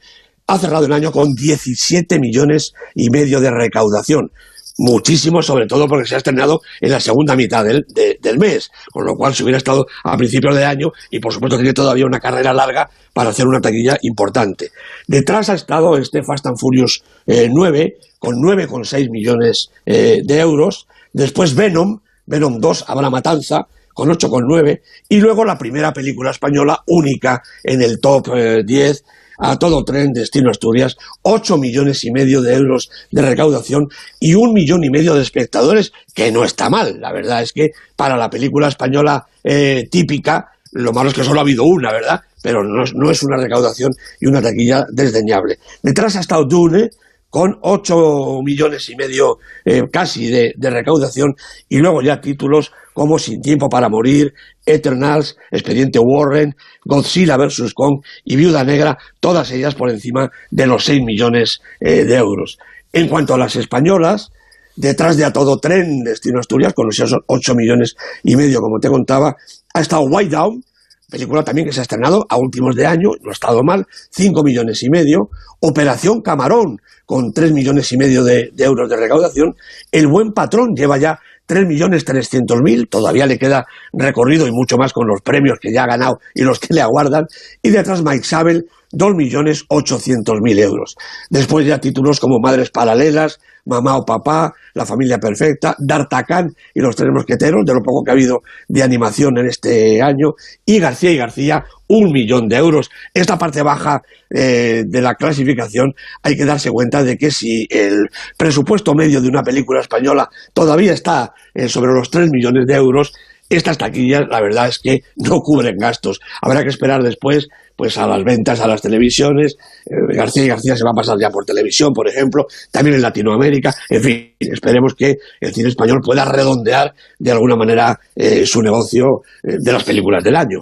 ha 0.49 0.59
cerrado 0.59 0.87
el 0.87 0.93
año 0.93 1.13
con 1.13 1.35
17 1.35 2.19
millones 2.19 2.73
y 2.95 3.11
medio 3.11 3.41
de 3.41 3.51
recaudación. 3.51 4.33
Muchísimo, 4.79 5.43
sobre 5.43 5.67
todo 5.67 5.89
porque 5.89 6.07
se 6.07 6.15
ha 6.15 6.19
estrenado 6.19 6.61
en 6.81 6.93
la 6.93 7.01
segunda 7.01 7.35
mitad 7.35 7.65
del, 7.65 8.39
mes, 8.39 8.71
con 8.93 9.05
lo 9.05 9.15
cual 9.17 9.35
se 9.35 9.43
hubiera 9.43 9.59
estado 9.59 9.87
a 10.05 10.17
principios 10.17 10.55
de 10.55 10.65
año 10.65 10.93
y 11.11 11.19
por 11.19 11.33
supuesto 11.33 11.57
tiene 11.57 11.73
todavía 11.73 12.07
una 12.07 12.21
carrera 12.21 12.55
larga 12.55 12.89
para 13.13 13.31
hacer 13.31 13.47
una 13.47 13.61
taquilla 13.61 13.99
importante. 14.03 14.71
Detrás 15.07 15.51
ha 15.51 15.55
estado 15.55 15.99
este 15.99 16.23
Fast 16.23 16.47
and 16.47 16.57
Furious 16.59 17.03
9 17.27 17.83
eh, 17.83 17.97
con 18.21 18.37
9,6 18.37 19.11
millones 19.11 19.71
eh, 19.85 20.21
de 20.25 20.39
euros, 20.39 20.87
después 21.13 21.57
Venom, 21.57 21.99
Venom 22.27 22.61
2, 22.61 22.85
Habrá 22.87 23.11
Matanza, 23.11 23.67
con 23.93 24.11
8,9, 24.11 24.81
y 25.09 25.19
luego 25.19 25.45
la 25.45 25.59
primera 25.59 25.93
película 25.93 26.31
española 26.31 26.85
única 26.87 27.43
en 27.65 27.83
el 27.83 27.99
top 28.01 28.29
10 28.65 28.97
eh, 28.97 29.03
a 29.39 29.59
todo 29.59 29.85
tren 29.85 30.13
Destino 30.13 30.51
Asturias, 30.51 30.97
8 31.23 31.57
millones 31.59 32.05
y 32.05 32.11
medio 32.11 32.43
de 32.43 32.55
euros 32.55 32.91
de 33.11 33.23
recaudación 33.23 33.89
y 34.21 34.35
un 34.35 34.53
millón 34.53 34.85
y 34.85 34.91
medio 34.91 35.15
de 35.15 35.23
espectadores, 35.23 35.93
que 36.15 36.33
no 36.33 36.45
está 36.45 36.69
mal. 36.69 37.01
La 37.01 37.13
verdad 37.13 37.43
es 37.43 37.53
que 37.53 37.71
para 37.97 38.17
la 38.17 38.29
película 38.29 38.69
española 38.69 39.27
eh, 39.45 39.89
típica, 39.91 40.51
lo 40.73 40.93
malo 40.93 41.09
es 41.09 41.15
que 41.15 41.25
solo 41.25 41.41
ha 41.41 41.43
habido 41.43 41.65
una, 41.65 41.93
¿verdad? 41.93 42.21
Pero 42.43 42.63
no, 42.63 43.11
es 43.11 43.23
una 43.23 43.37
recaudación 43.37 43.93
y 44.21 44.27
una 44.27 44.43
taquilla 44.43 44.87
desdeñable. 44.91 45.59
Detrás 45.83 46.17
ha 46.17 46.21
estado 46.21 46.45
Dune, 46.45 46.91
con 47.31 47.59
8 47.61 48.41
millones 48.43 48.89
y 48.89 48.97
medio 48.97 49.39
eh, 49.65 49.83
casi 49.93 50.29
de, 50.29 50.55
recaudación 50.59 51.35
y 51.69 51.79
luego 51.79 52.03
ya 52.03 52.21
títulos 52.21 52.73
como 52.95 53.19
Sin 53.19 53.41
tiempo 53.41 53.69
para 53.69 53.89
morir, 53.89 54.35
Eternals, 54.67 55.37
Expediente 55.53 56.01
Warren, 56.01 56.57
Godzilla 56.85 57.37
vs. 57.37 57.73
Kong 57.75 58.01
y 58.25 58.35
Viuda 58.37 58.65
Negra, 58.65 58.99
todas 59.21 59.53
ellas 59.53 59.75
por 59.77 59.91
encima 59.91 60.31
de 60.51 60.67
los 60.67 60.85
6 60.85 61.03
millones 61.05 61.61
eh, 61.81 62.05
de 62.05 62.17
euros. 62.17 62.59
En 62.93 63.07
cuanto 63.07 63.35
a 63.35 63.39
las 63.39 63.55
españolas, 63.55 64.33
detrás 64.75 65.17
de 65.17 65.25
A 65.25 65.33
Todo 65.33 65.59
Tren, 65.59 66.03
Destino 66.03 66.41
Asturias, 66.41 66.73
con 66.73 66.89
esos 66.89 67.15
8 67.27 67.55
millones 67.55 67.95
y 68.25 68.35
medio, 68.35 68.61
como 68.61 68.81
te 68.81 68.89
contaba, 68.89 69.37
ha 69.75 69.81
estado 69.81 70.03
White 70.03 70.35
Down, 70.35 70.65
película 71.11 71.43
también 71.43 71.67
que 71.67 71.73
se 71.73 71.81
ha 71.81 71.83
estrenado 71.83 72.27
a 72.29 72.37
últimos 72.37 72.77
de 72.77 72.87
año, 72.87 73.11
no 73.23 73.31
ha 73.31 73.33
estado 73.33 73.63
mal, 73.63 73.87
5 74.11 74.43
millones 74.43 74.83
y 74.83 74.91
medio, 74.91 75.31
Operación 75.61 76.21
Camarón, 76.21 76.81
con 77.07 77.33
3 77.33 77.53
millones 77.53 77.91
y 77.93 77.97
medio 77.97 78.23
de, 78.25 78.53
euros 78.59 78.89
de 78.89 78.97
recaudación, 78.97 79.55
El 79.91 80.07
Buen 80.07 80.33
Patrón 80.33 80.75
lleva 80.75 80.99
ya 80.99 81.19
3.300.000, 81.49 82.89
todavía 82.91 83.27
le 83.27 83.39
queda 83.39 83.67
recorrido 83.93 84.47
y 84.47 84.53
mucho 84.53 84.77
más 84.77 84.93
con 84.93 85.07
los 85.09 85.23
premios 85.23 85.59
que 85.61 85.73
ya 85.73 85.85
ha 85.85 85.87
ganado 85.87 86.19
y 86.35 86.43
los 86.43 86.61
que 86.61 86.75
le 86.75 86.83
aguardan, 86.83 87.25
y 87.63 87.71
detrás 87.71 88.03
Mike 88.03 88.25
Sabel, 88.25 88.67
2.800.000 88.93 90.59
euros. 90.59 90.97
Después 91.31 91.67
ya 91.67 91.79
títulos 91.79 92.21
como 92.21 92.39
Madres 92.39 92.71
Paralelas, 92.71 93.39
Mamá 93.69 93.97
o 93.97 94.05
Papá, 94.05 94.53
La 94.75 94.85
Familia 94.85 95.19
Perfecta, 95.19 95.77
D'Artacán 95.79 96.53
y 96.75 96.81
Los 96.81 96.97
Tres 96.97 97.11
Mosqueteros, 97.13 97.65
de 97.65 97.75
lo 97.75 97.83
poco 97.83 98.03
que 98.03 98.11
ha 98.11 98.15
habido 98.15 98.43
de 98.69 98.83
animación 98.83 99.39
en 99.39 99.47
este 99.47 100.03
año, 100.03 100.35
y 100.65 100.79
García 100.79 101.13
y 101.13 101.17
García, 101.17 101.65
un 101.89 102.13
millón 102.13 102.49
de 102.49 102.57
euros. 102.57 102.91
Esta 103.15 103.39
parte 103.39 103.63
baja 103.63 104.03
eh, 104.31 104.85
de 104.87 105.03
la 105.03 105.15
clasificación 105.15 105.95
hay 106.23 106.37
que 106.37 106.45
darse 106.45 106.71
cuenta 106.71 107.03
de 107.03 107.17
que 107.17 107.31
si 107.31 107.67
el 107.71 108.09
presupuesto 108.37 108.95
medio 108.95 109.21
de 109.21 109.29
una 109.29 109.43
película 109.43 109.81
española 109.81 110.29
todavía 110.53 110.93
está 110.93 111.33
eh, 111.55 111.69
sobre 111.69 111.93
los 111.93 112.11
3 112.11 112.31
millones 112.31 112.67
de 112.67 112.75
euros, 112.75 113.13
estas 113.49 113.79
taquillas 113.79 114.23
la 114.31 114.41
verdad 114.41 114.69
es 114.69 114.79
que 114.79 115.03
no 115.17 115.41
cubren 115.41 115.77
gastos. 115.77 116.21
Habrá 116.43 116.63
que 116.63 116.69
esperar 116.69 117.03
después 117.03 117.49
pues 117.77 117.97
a 117.97 118.09
las 118.09 118.25
ventas 118.25 118.61
a 118.61 118.67
las 118.67 118.83
televisiones. 118.83 119.57
Eh, 119.87 120.17
García 120.17 120.45
y 120.45 120.49
García 120.49 120.77
se 120.77 120.85
va 120.85 120.91
a 120.91 120.97
pasar 120.97 121.17
ya 121.21 121.31
por 121.31 121.45
televisión, 121.45 121.93
por 121.93 122.09
ejemplo, 122.09 122.47
también 122.73 122.97
en 122.97 123.03
Latinoamérica. 123.03 123.75
En 123.89 124.03
fin, 124.03 124.35
esperemos 124.41 124.95
que 124.95 125.17
el 125.41 125.55
cine 125.55 125.69
español 125.69 126.01
pueda 126.05 126.25
redondear 126.25 126.93
de 127.19 127.31
alguna 127.31 127.55
manera 127.55 127.99
su 128.45 128.63
negocio 128.63 129.23
de 129.43 129.73
las 129.73 129.85
películas 129.85 130.25
del 130.25 130.35
año. 130.35 130.61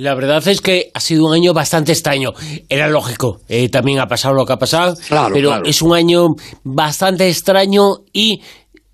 La 0.00 0.14
verdad 0.14 0.48
es 0.48 0.62
que 0.62 0.90
ha 0.94 1.00
sido 1.00 1.26
un 1.26 1.34
año 1.34 1.52
bastante 1.52 1.92
extraño. 1.92 2.32
Era 2.70 2.88
lógico, 2.88 3.40
eh, 3.50 3.68
también 3.68 3.98
ha 3.98 4.06
pasado 4.06 4.34
lo 4.34 4.46
que 4.46 4.54
ha 4.54 4.56
pasado, 4.56 4.94
pero 5.30 5.62
es 5.62 5.82
un 5.82 5.94
año 5.94 6.28
bastante 6.64 7.28
extraño 7.28 7.82
y 8.10 8.40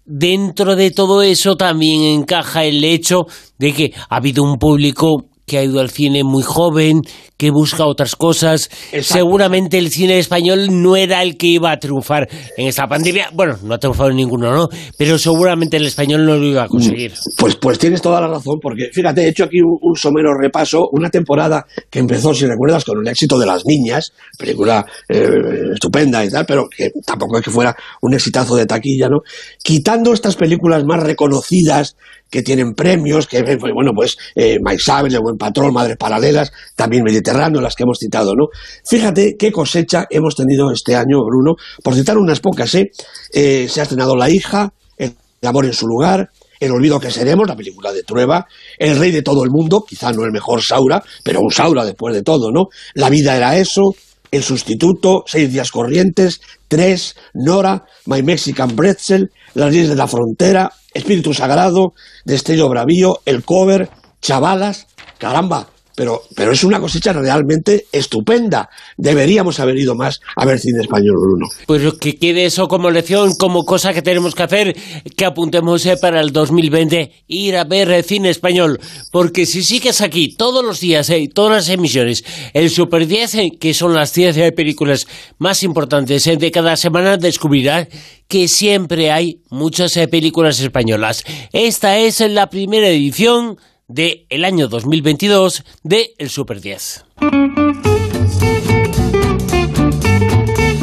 dentro 0.07 0.77
de 0.77 0.91
todo 0.91 1.23
eso 1.23 1.57
también 1.57 2.03
encaja 2.03 2.65
el 2.65 2.85
hecho 2.85 3.27
de 3.59 3.73
que 3.73 3.93
ha 4.09 4.17
habido 4.17 4.43
un 4.43 4.59
público 4.59 5.27
que 5.47 5.59
ha 5.59 5.65
ido 5.65 5.81
al 5.81 5.91
cine 5.91 6.25
muy 6.25 6.43
joven, 6.43 7.03
que 7.37 7.51
busca 7.51 7.87
otras 7.87 8.17
cosas. 8.17 8.69
Seguramente 9.01 9.79
el 9.79 9.91
cine 9.91 10.19
español 10.19 10.83
no 10.83 10.97
era 10.97 11.23
el 11.23 11.37
que 11.37 11.47
iba 11.47 11.71
a 11.71 11.79
triunfar 11.79 12.29
en 12.57 12.67
esta 12.67 12.87
pandemia. 12.87 13.31
Bueno, 13.33 13.57
no 13.63 13.75
ha 13.75 13.79
triunfado 13.79 14.11
ninguno, 14.11 14.53
¿no? 14.53 14.69
Pero 14.99 15.19
seguramente 15.19 15.77
el 15.77 15.87
español 15.87 16.27
no 16.27 16.37
lo 16.37 16.45
iba 16.45 16.65
a 16.65 16.69
conseguir. 16.69 17.13
Pues, 17.39 17.57
pues 17.57 17.79
tienes 17.79 18.03
toda 18.03 18.21
la 18.21 18.29
razón, 18.29 18.59
porque 18.61 18.89
fíjate, 18.93 19.23
he 19.23 19.29
hecho 19.29 19.45
aquí 19.45 19.59
un, 19.61 19.97
somero 19.97 20.37
repaso, 20.37 20.89
una 20.93 21.11
temporada 21.11 21.65
que 21.91 22.01
empezó, 22.01 22.35
si 22.35 22.47
recuerdas, 22.47 22.85
con 22.85 22.99
el 23.01 23.09
éxito 23.09 23.39
de 23.39 23.47
Las 23.47 23.65
Niñas, 23.65 24.13
película 24.39 24.85
eh, 25.09 25.29
estupenda 25.75 26.25
y 26.25 26.31
tal, 26.31 26.45
pero 26.45 26.69
que 26.69 26.91
tampoco 27.07 27.39
es 27.39 27.45
que 27.45 27.51
fuera 27.51 27.77
un 28.03 28.15
exitazo 28.15 28.57
de 28.57 28.67
taquilla, 28.67 29.09
¿no? 29.09 29.21
Quitando 29.63 30.13
estas 30.13 30.35
películas 30.35 30.85
más 30.85 31.03
reconocidas 31.03 31.97
que 32.31 32.43
tienen 32.43 32.75
premios, 32.75 33.27
que 33.27 33.43
bueno, 33.75 33.93
pues 33.95 34.17
eh, 34.35 34.59
Mike 34.63 34.83
Sabes, 34.83 35.15
El 35.15 35.21
Buen 35.21 35.37
Patrón, 35.37 35.73
Madres 35.73 35.97
Paralelas, 35.97 36.53
también 36.75 37.05
Mediterráneo, 37.05 37.61
las 37.61 37.75
que 37.75 37.85
hemos 37.85 37.99
citado, 37.99 38.35
¿no? 38.35 38.47
Fíjate 38.85 39.37
qué 39.39 39.53
cosecha 39.53 40.07
hemos 40.11 40.35
tenido 40.35 40.71
este 40.71 40.95
año, 40.95 41.25
Bruno, 41.25 41.55
por 41.83 41.95
citar 41.95 42.19
unas 42.19 42.41
pocas, 42.41 42.75
¿eh? 42.75 42.91
eh 43.33 43.69
se 43.69 43.81
ha 43.81 43.85
estrenado 43.85 44.17
La 44.17 44.31
hija, 44.31 44.73
El 44.99 45.15
amor 45.43 45.67
en 45.67 45.73
su 45.73 45.87
lugar, 45.87 46.31
El 46.59 46.73
olvido 46.73 46.99
que 46.99 47.11
seremos, 47.11 47.47
la 47.47 47.57
película 47.57 47.93
de 47.93 48.03
Trueba, 48.03 48.47
El 48.79 48.99
rey 48.99 49.13
de 49.13 49.23
todo 49.23 49.45
el 49.45 49.51
mundo, 49.51 49.85
quizá 49.87 50.13
no 50.13 50.25
el 50.25 50.33
mejor 50.33 50.63
Saura, 50.63 51.03
pero 51.23 51.41
un 51.41 51.51
Saura 51.51 51.85
después 51.85 52.15
de 52.15 52.23
todo, 52.23 52.51
¿no? 52.51 52.69
La 52.95 53.09
vida 53.09 53.37
era 53.37 53.57
eso, 53.57 53.95
El 54.31 54.43
sustituto, 54.43 55.25
Seis 55.27 55.53
días 55.53 55.71
corrientes, 55.71 56.41
Tres, 56.69 57.17
Nora, 57.35 57.85
My 58.07 58.23
Mexican 58.23 58.75
Bretzel, 58.75 59.31
Las 59.55 59.73
leyes 59.73 59.89
de 59.89 59.97
la 59.97 60.09
frontera, 60.09 60.73
Espíritu 60.95 61.35
Sagrado, 61.35 61.93
Destello 62.25 62.69
Bravío, 62.69 63.21
El 63.25 63.45
cover, 63.45 63.91
Chavalas, 64.21 64.87
caramba, 65.19 65.69
pero, 65.97 66.23
pero 66.37 66.53
es 66.53 66.63
una 66.63 66.79
cosecha 66.79 67.13
realmente 67.15 67.87
estupenda. 67.91 68.69
Deberíamos 68.99 69.59
haber 69.59 69.79
ido 69.79 69.95
más 69.95 70.21
a 70.37 70.45
ver 70.45 70.61
cine 70.61 70.83
español, 70.83 71.17
Bruno. 71.19 71.49
Pues 71.67 71.83
que 71.95 72.17
quede 72.17 72.45
eso 72.45 72.69
como 72.69 72.91
lección, 72.91 73.35
como 73.35 73.65
cosa 73.65 73.95
que 73.95 74.03
tenemos 74.03 74.35
que 74.35 74.43
hacer, 74.43 74.77
que 75.17 75.25
apuntemos 75.25 75.85
eh, 75.87 75.97
para 76.01 76.21
el 76.21 76.33
2020, 76.33 77.25
ir 77.27 77.57
a 77.57 77.65
ver 77.65 77.91
eh, 77.91 78.03
cine 78.03 78.29
español. 78.29 78.79
Porque 79.11 79.47
si 79.47 79.63
sigues 79.63 80.03
aquí 80.03 80.37
todos 80.37 80.63
los 80.63 80.81
días, 80.81 81.09
eh, 81.09 81.29
todas 81.33 81.53
las 81.53 81.69
emisiones, 81.71 82.25
el 82.53 82.69
Super 82.69 83.07
10, 83.07 83.59
que 83.59 83.73
son 83.73 83.95
las 83.95 84.13
10 84.13 84.53
películas 84.53 85.07
más 85.39 85.63
importantes 85.63 86.25
de 86.25 86.51
cada 86.51 86.77
semana, 86.77 87.17
descubrirás 87.17 87.89
que 88.29 88.49
siempre 88.49 89.11
hay 89.11 89.41
muchas 89.49 89.97
películas 90.11 90.61
españolas. 90.61 91.25
Esta 91.53 91.97
es 91.99 92.21
la 92.21 92.51
primera 92.51 92.89
edición 92.89 93.57
del 93.89 94.27
el 94.31 94.45
año 94.45 94.69
2022 94.69 95.65
de 95.85 96.15
El 96.19 96.29
Super 96.29 96.61
10. 96.61 97.05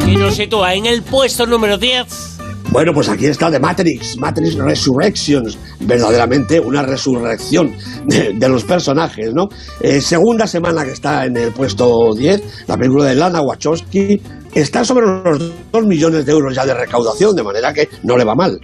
Y 0.08 0.16
nos 0.16 0.36
sitúa 0.36 0.74
en 0.74 0.86
el 0.86 1.04
puesto 1.04 1.46
número 1.46 1.78
10. 1.78 2.32
Bueno, 2.70 2.92
pues 2.94 3.08
aquí 3.10 3.28
está 3.28 3.52
The 3.52 3.60
Matrix, 3.60 4.18
Matrix 4.18 4.56
Resurrections, 4.56 5.58
verdaderamente 5.82 6.60
una 6.60 6.82
resurrección 6.82 7.76
de, 8.06 8.50
los 8.50 8.64
personajes, 8.64 9.32
¿no? 9.34 9.48
Eh, 9.80 10.02
segunda 10.02 10.48
semana 10.48 10.84
que 10.84 10.92
está 10.92 11.26
en 11.26 11.38
el 11.38 11.52
puesto 11.52 12.16
10, 12.16 12.66
la 12.68 12.78
película 12.78 13.06
de 13.06 13.16
Lana 13.16 13.42
Wachowski 13.42 14.20
está 14.56 14.84
sobre 14.84 15.06
los 15.06 15.52
2 15.72 15.86
millones 15.86 16.26
de 16.26 16.32
euros 16.32 16.56
ya 16.56 16.66
de 16.66 16.74
recaudación, 16.74 17.36
de 17.36 17.44
manera 17.44 17.74
que 17.74 17.90
no 18.02 18.18
le 18.18 18.24
va 18.24 18.34
mal. 18.34 18.60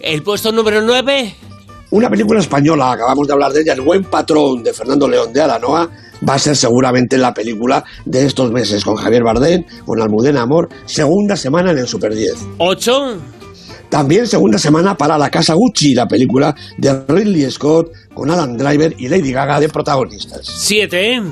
El 0.00 0.22
puesto 0.22 0.52
número 0.52 0.82
9 0.82 1.34
una 1.96 2.10
película 2.10 2.40
española, 2.40 2.92
acabamos 2.92 3.26
de 3.26 3.32
hablar 3.32 3.52
de 3.52 3.62
ella, 3.62 3.72
El 3.72 3.80
buen 3.80 4.04
patrón 4.04 4.62
de 4.62 4.74
Fernando 4.74 5.08
León 5.08 5.32
de 5.32 5.40
Aranoa, 5.40 5.88
va 6.28 6.34
a 6.34 6.38
ser 6.38 6.54
seguramente 6.54 7.16
la 7.16 7.32
película 7.32 7.82
de 8.04 8.26
estos 8.26 8.52
meses, 8.52 8.84
con 8.84 8.96
Javier 8.96 9.24
Bardem, 9.24 9.64
con 9.86 10.02
Almudena 10.02 10.42
Amor, 10.42 10.68
segunda 10.84 11.36
semana 11.36 11.70
en 11.70 11.78
el 11.78 11.88
Super 11.88 12.14
10. 12.14 12.34
¿Ocho? 12.58 13.16
También 13.88 14.26
segunda 14.26 14.58
semana 14.58 14.94
para 14.94 15.16
La 15.16 15.30
Casa 15.30 15.54
Gucci, 15.54 15.94
la 15.94 16.06
película 16.06 16.54
de 16.76 17.02
Ridley 17.08 17.50
Scott, 17.50 17.90
con 18.12 18.30
Alan 18.30 18.58
Driver 18.58 18.94
y 18.98 19.08
Lady 19.08 19.32
Gaga 19.32 19.58
de 19.58 19.70
protagonistas. 19.70 20.42
Siete. 20.44 21.22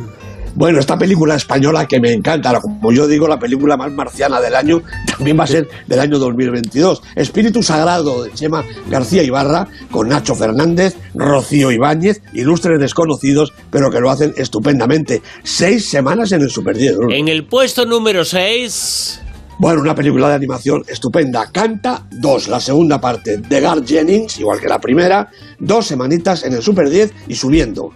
Bueno, 0.56 0.78
esta 0.78 0.96
película 0.96 1.34
española 1.34 1.88
que 1.88 1.98
me 1.98 2.12
encanta, 2.12 2.60
como 2.60 2.92
yo 2.92 3.08
digo, 3.08 3.26
la 3.26 3.40
película 3.40 3.76
más 3.76 3.90
marciana 3.90 4.40
del 4.40 4.54
año, 4.54 4.82
también 5.06 5.38
va 5.38 5.44
a 5.44 5.48
ser 5.48 5.68
del 5.88 5.98
año 5.98 6.18
2022. 6.18 7.02
Espíritu 7.16 7.62
Sagrado 7.62 8.22
de 8.22 8.32
Chema 8.32 8.64
García 8.88 9.24
Ibarra, 9.24 9.66
con 9.90 10.08
Nacho 10.08 10.36
Fernández, 10.36 10.96
Rocío 11.14 11.72
Ibáñez, 11.72 12.22
ilustres 12.34 12.78
desconocidos, 12.78 13.52
pero 13.70 13.90
que 13.90 14.00
lo 14.00 14.10
hacen 14.10 14.32
estupendamente. 14.36 15.22
Seis 15.42 15.88
semanas 15.88 16.30
en 16.30 16.42
el 16.42 16.50
Super 16.50 16.76
10. 16.76 16.96
En 17.10 17.26
el 17.26 17.46
puesto 17.46 17.84
número 17.84 18.24
seis... 18.24 19.20
Bueno, 19.56 19.82
una 19.82 19.94
película 19.94 20.28
de 20.28 20.34
animación 20.34 20.84
estupenda. 20.88 21.48
Canta 21.52 22.06
2, 22.10 22.48
la 22.48 22.58
segunda 22.58 23.00
parte 23.00 23.38
de 23.38 23.60
Gar 23.60 23.86
Jennings, 23.86 24.40
igual 24.40 24.60
que 24.60 24.66
la 24.66 24.80
primera. 24.80 25.30
Dos 25.60 25.86
semanitas 25.86 26.44
en 26.44 26.54
el 26.54 26.62
Super 26.62 26.90
10 26.90 27.12
y 27.28 27.36
subiendo. 27.36 27.92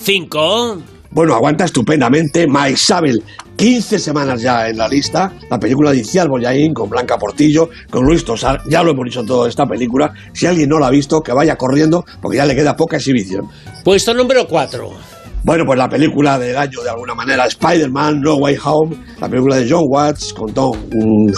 5. 0.00 0.99
Bueno, 1.12 1.34
aguanta 1.34 1.64
estupendamente. 1.64 2.46
Ma 2.46 2.70
Isabel, 2.70 3.22
15 3.56 3.98
semanas 3.98 4.42
ya 4.42 4.68
en 4.68 4.78
la 4.78 4.88
lista. 4.88 5.32
La 5.50 5.58
película 5.58 5.90
de 5.90 5.98
Iciar 5.98 6.28
Boyain 6.28 6.72
con 6.72 6.88
Blanca 6.88 7.18
Portillo, 7.18 7.68
con 7.90 8.04
Luis 8.04 8.24
Tosar. 8.24 8.62
Ya 8.68 8.82
lo 8.84 8.92
hemos 8.92 9.04
dicho 9.06 9.24
todo 9.24 9.46
esta 9.46 9.66
película. 9.66 10.12
Si 10.32 10.46
alguien 10.46 10.68
no 10.68 10.78
la 10.78 10.86
ha 10.86 10.90
visto, 10.90 11.20
que 11.20 11.32
vaya 11.32 11.56
corriendo 11.56 12.04
porque 12.22 12.36
ya 12.36 12.46
le 12.46 12.54
queda 12.54 12.76
poca 12.76 12.96
exhibición. 12.96 13.48
Puesto 13.82 14.14
número 14.14 14.46
4. 14.46 15.19
Bueno, 15.42 15.64
pues 15.64 15.78
la 15.78 15.88
película 15.88 16.38
del 16.38 16.56
año 16.56 16.82
de 16.82 16.90
alguna 16.90 17.14
manera, 17.14 17.46
Spider-Man, 17.46 18.20
No 18.20 18.34
Way 18.36 18.58
Home, 18.62 18.96
la 19.20 19.28
película 19.28 19.56
de 19.56 19.66
John 19.68 19.84
Watts 19.88 20.34
con 20.34 20.52
Tom 20.52 20.76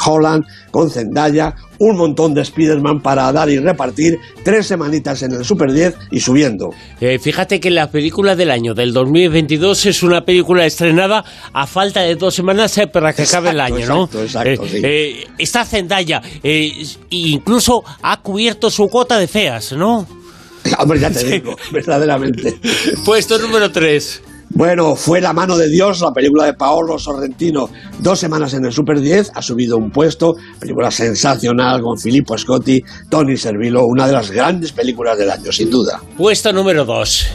Holland, 0.04 0.44
con 0.73 0.90
Zendaya, 0.90 1.54
un 1.78 1.97
montón 1.97 2.35
de 2.35 2.42
Spider-Man 2.42 3.00
para 3.00 3.30
dar 3.32 3.49
y 3.49 3.59
repartir, 3.59 4.18
tres 4.44 4.66
semanitas 4.66 5.23
en 5.23 5.32
el 5.32 5.44
Super 5.44 5.73
10 5.73 5.94
y 6.11 6.18
subiendo. 6.18 6.71
Eh, 7.00 7.21
fíjate 7.21 7.61
que 7.61 7.71
la 7.71 7.92
película 7.92 8.35
del 8.35 8.50
año 8.50 8.74
del 8.74 8.92
2022 8.92 9.87
es 9.87 10.03
una 10.03 10.24
película 10.24 10.66
estrenada 10.66 11.24
a 11.53 11.66
falta 11.68 12.00
de 12.00 12.16
dos 12.16 12.35
semanas 12.35 12.76
eh, 12.79 12.88
para 12.88 13.12
que 13.12 13.22
acabe 13.22 13.50
el 13.50 13.61
año, 13.61 13.87
¿no? 13.87 14.05
Exacto, 14.20 14.64
eh, 14.64 15.26
sí. 15.26 15.33
está 15.38 15.64
Zendaya, 15.64 16.20
e 16.42 16.72
incluso 17.11 17.85
ha 18.03 18.20
cubierto 18.20 18.68
su 18.68 18.88
cuota 18.88 19.18
de 19.18 19.29
feas, 19.29 19.72
¿no? 19.72 20.21
Hombre, 20.79 21.01
ya 21.01 21.11
te 21.11 21.25
digo, 21.25 21.57
verdaderamente. 21.72 22.59
Puesto 23.05 23.38
número 23.38 23.70
3. 23.70 24.22
Bueno, 24.55 24.96
fue 24.96 25.22
La 25.22 25.33
mano 25.33 25.57
de 25.57 25.68
Dios, 25.68 26.03
la 26.03 26.12
película 26.12 26.44
de 26.44 26.53
Paolo 26.53 26.98
Sorrentino. 26.98 27.70
Dos 28.01 28.18
semanas 28.18 28.53
en 28.53 28.64
el 28.66 28.72
Super 28.72 29.01
10, 29.01 29.33
ha 29.35 29.40
subido 29.40 29.79
un 29.79 29.90
puesto. 29.90 30.35
Película 30.61 30.90
sensacional 30.90 31.81
con 31.81 31.98
Filippo 31.98 32.37
Scotti, 32.37 32.83
Tony 33.09 33.37
Servilo, 33.38 33.87
una 33.87 34.07
de 34.07 34.12
las 34.12 34.31
grandes 34.31 34.72
películas 34.72 35.16
del 35.16 35.31
año, 35.31 35.51
sin 35.53 35.70
duda. 35.70 36.03
Puesto 36.18 36.53
número 36.53 36.85
2. 36.85 37.27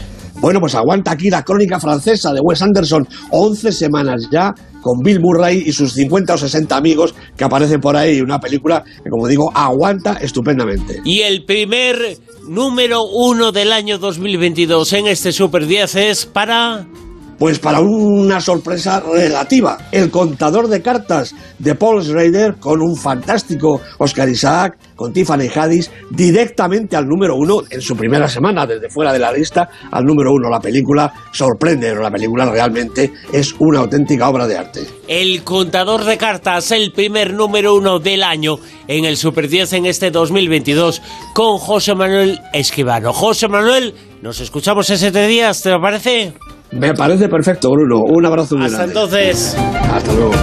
Bueno, 0.47 0.61
pues 0.61 0.75
aguanta 0.75 1.11
aquí 1.11 1.29
la 1.29 1.43
crónica 1.43 1.77
francesa 1.77 2.31
de 2.31 2.39
Wes 2.39 2.61
Anderson. 2.61 3.05
11 3.31 3.69
semanas 3.73 4.29
ya 4.31 4.55
con 4.81 4.99
Bill 4.99 5.19
Murray 5.19 5.63
y 5.65 5.73
sus 5.73 5.91
50 5.91 6.35
o 6.35 6.37
60 6.37 6.73
amigos 6.73 7.13
que 7.35 7.43
aparecen 7.43 7.81
por 7.81 7.97
ahí. 7.97 8.21
Una 8.21 8.39
película 8.39 8.81
que, 9.03 9.09
como 9.09 9.27
digo, 9.27 9.51
aguanta 9.53 10.13
estupendamente. 10.21 11.01
Y 11.03 11.19
el 11.19 11.43
primer 11.43 12.17
número 12.47 13.03
uno 13.03 13.51
del 13.51 13.73
año 13.73 13.97
2022 13.97 14.93
en 14.93 15.07
este 15.07 15.33
Super 15.33 15.67
10 15.67 15.95
es 15.95 16.25
para... 16.25 16.87
Pues 17.37 17.59
para 17.59 17.81
una 17.81 18.41
sorpresa 18.41 18.99
relativa, 18.99 19.77
el 19.91 20.09
contador 20.09 20.67
de 20.67 20.81
cartas 20.81 21.35
de 21.59 21.75
Paul 21.75 22.03
Schrader 22.03 22.55
con 22.55 22.81
un 22.81 22.95
fantástico 22.95 23.79
Oscar 23.99 24.27
Isaac, 24.27 24.77
con 24.95 25.13
Tiffany 25.13 25.47
Haddish, 25.47 25.91
directamente 26.09 26.95
al 26.95 27.05
número 27.05 27.35
uno 27.35 27.61
en 27.69 27.79
su 27.81 27.95
primera 27.95 28.27
semana, 28.27 28.65
desde 28.65 28.89
fuera 28.89 29.13
de 29.13 29.19
la 29.19 29.31
lista 29.31 29.69
al 29.91 30.03
número 30.03 30.31
uno. 30.33 30.49
La 30.49 30.59
película 30.59 31.13
sorprende, 31.31 31.89
pero 31.89 32.01
la 32.01 32.09
película 32.09 32.49
realmente 32.49 33.13
es 33.31 33.53
una 33.59 33.79
auténtica 33.81 34.27
obra 34.29 34.47
de 34.47 34.57
arte. 34.57 34.87
El 35.07 35.43
contador 35.43 36.05
de 36.05 36.17
cartas, 36.17 36.71
el 36.71 36.91
primer 36.91 37.33
número 37.33 37.75
uno 37.75 37.99
del 37.99 38.23
año 38.23 38.57
en 38.87 39.05
el 39.05 39.15
Super 39.15 39.47
10 39.47 39.73
en 39.73 39.85
este 39.85 40.09
2022, 40.09 41.03
con 41.35 41.59
José 41.59 41.93
Manuel 41.93 42.39
Esquivano. 42.51 43.13
José 43.13 43.47
Manuel, 43.47 43.93
nos 44.23 44.39
escuchamos 44.39 44.89
ese 44.89 44.97
siete 44.97 45.27
días, 45.27 45.61
¿te 45.61 45.69
lo 45.69 45.79
parece? 45.79 46.33
Me 46.71 46.93
parece 46.93 47.29
perfecto, 47.29 47.71
Bruno. 47.71 48.01
Un 48.01 48.25
abrazo 48.25 48.57
Hasta 48.57 48.83
entonces. 48.83 49.55
Hasta 49.91 50.13
luego. 50.13 50.33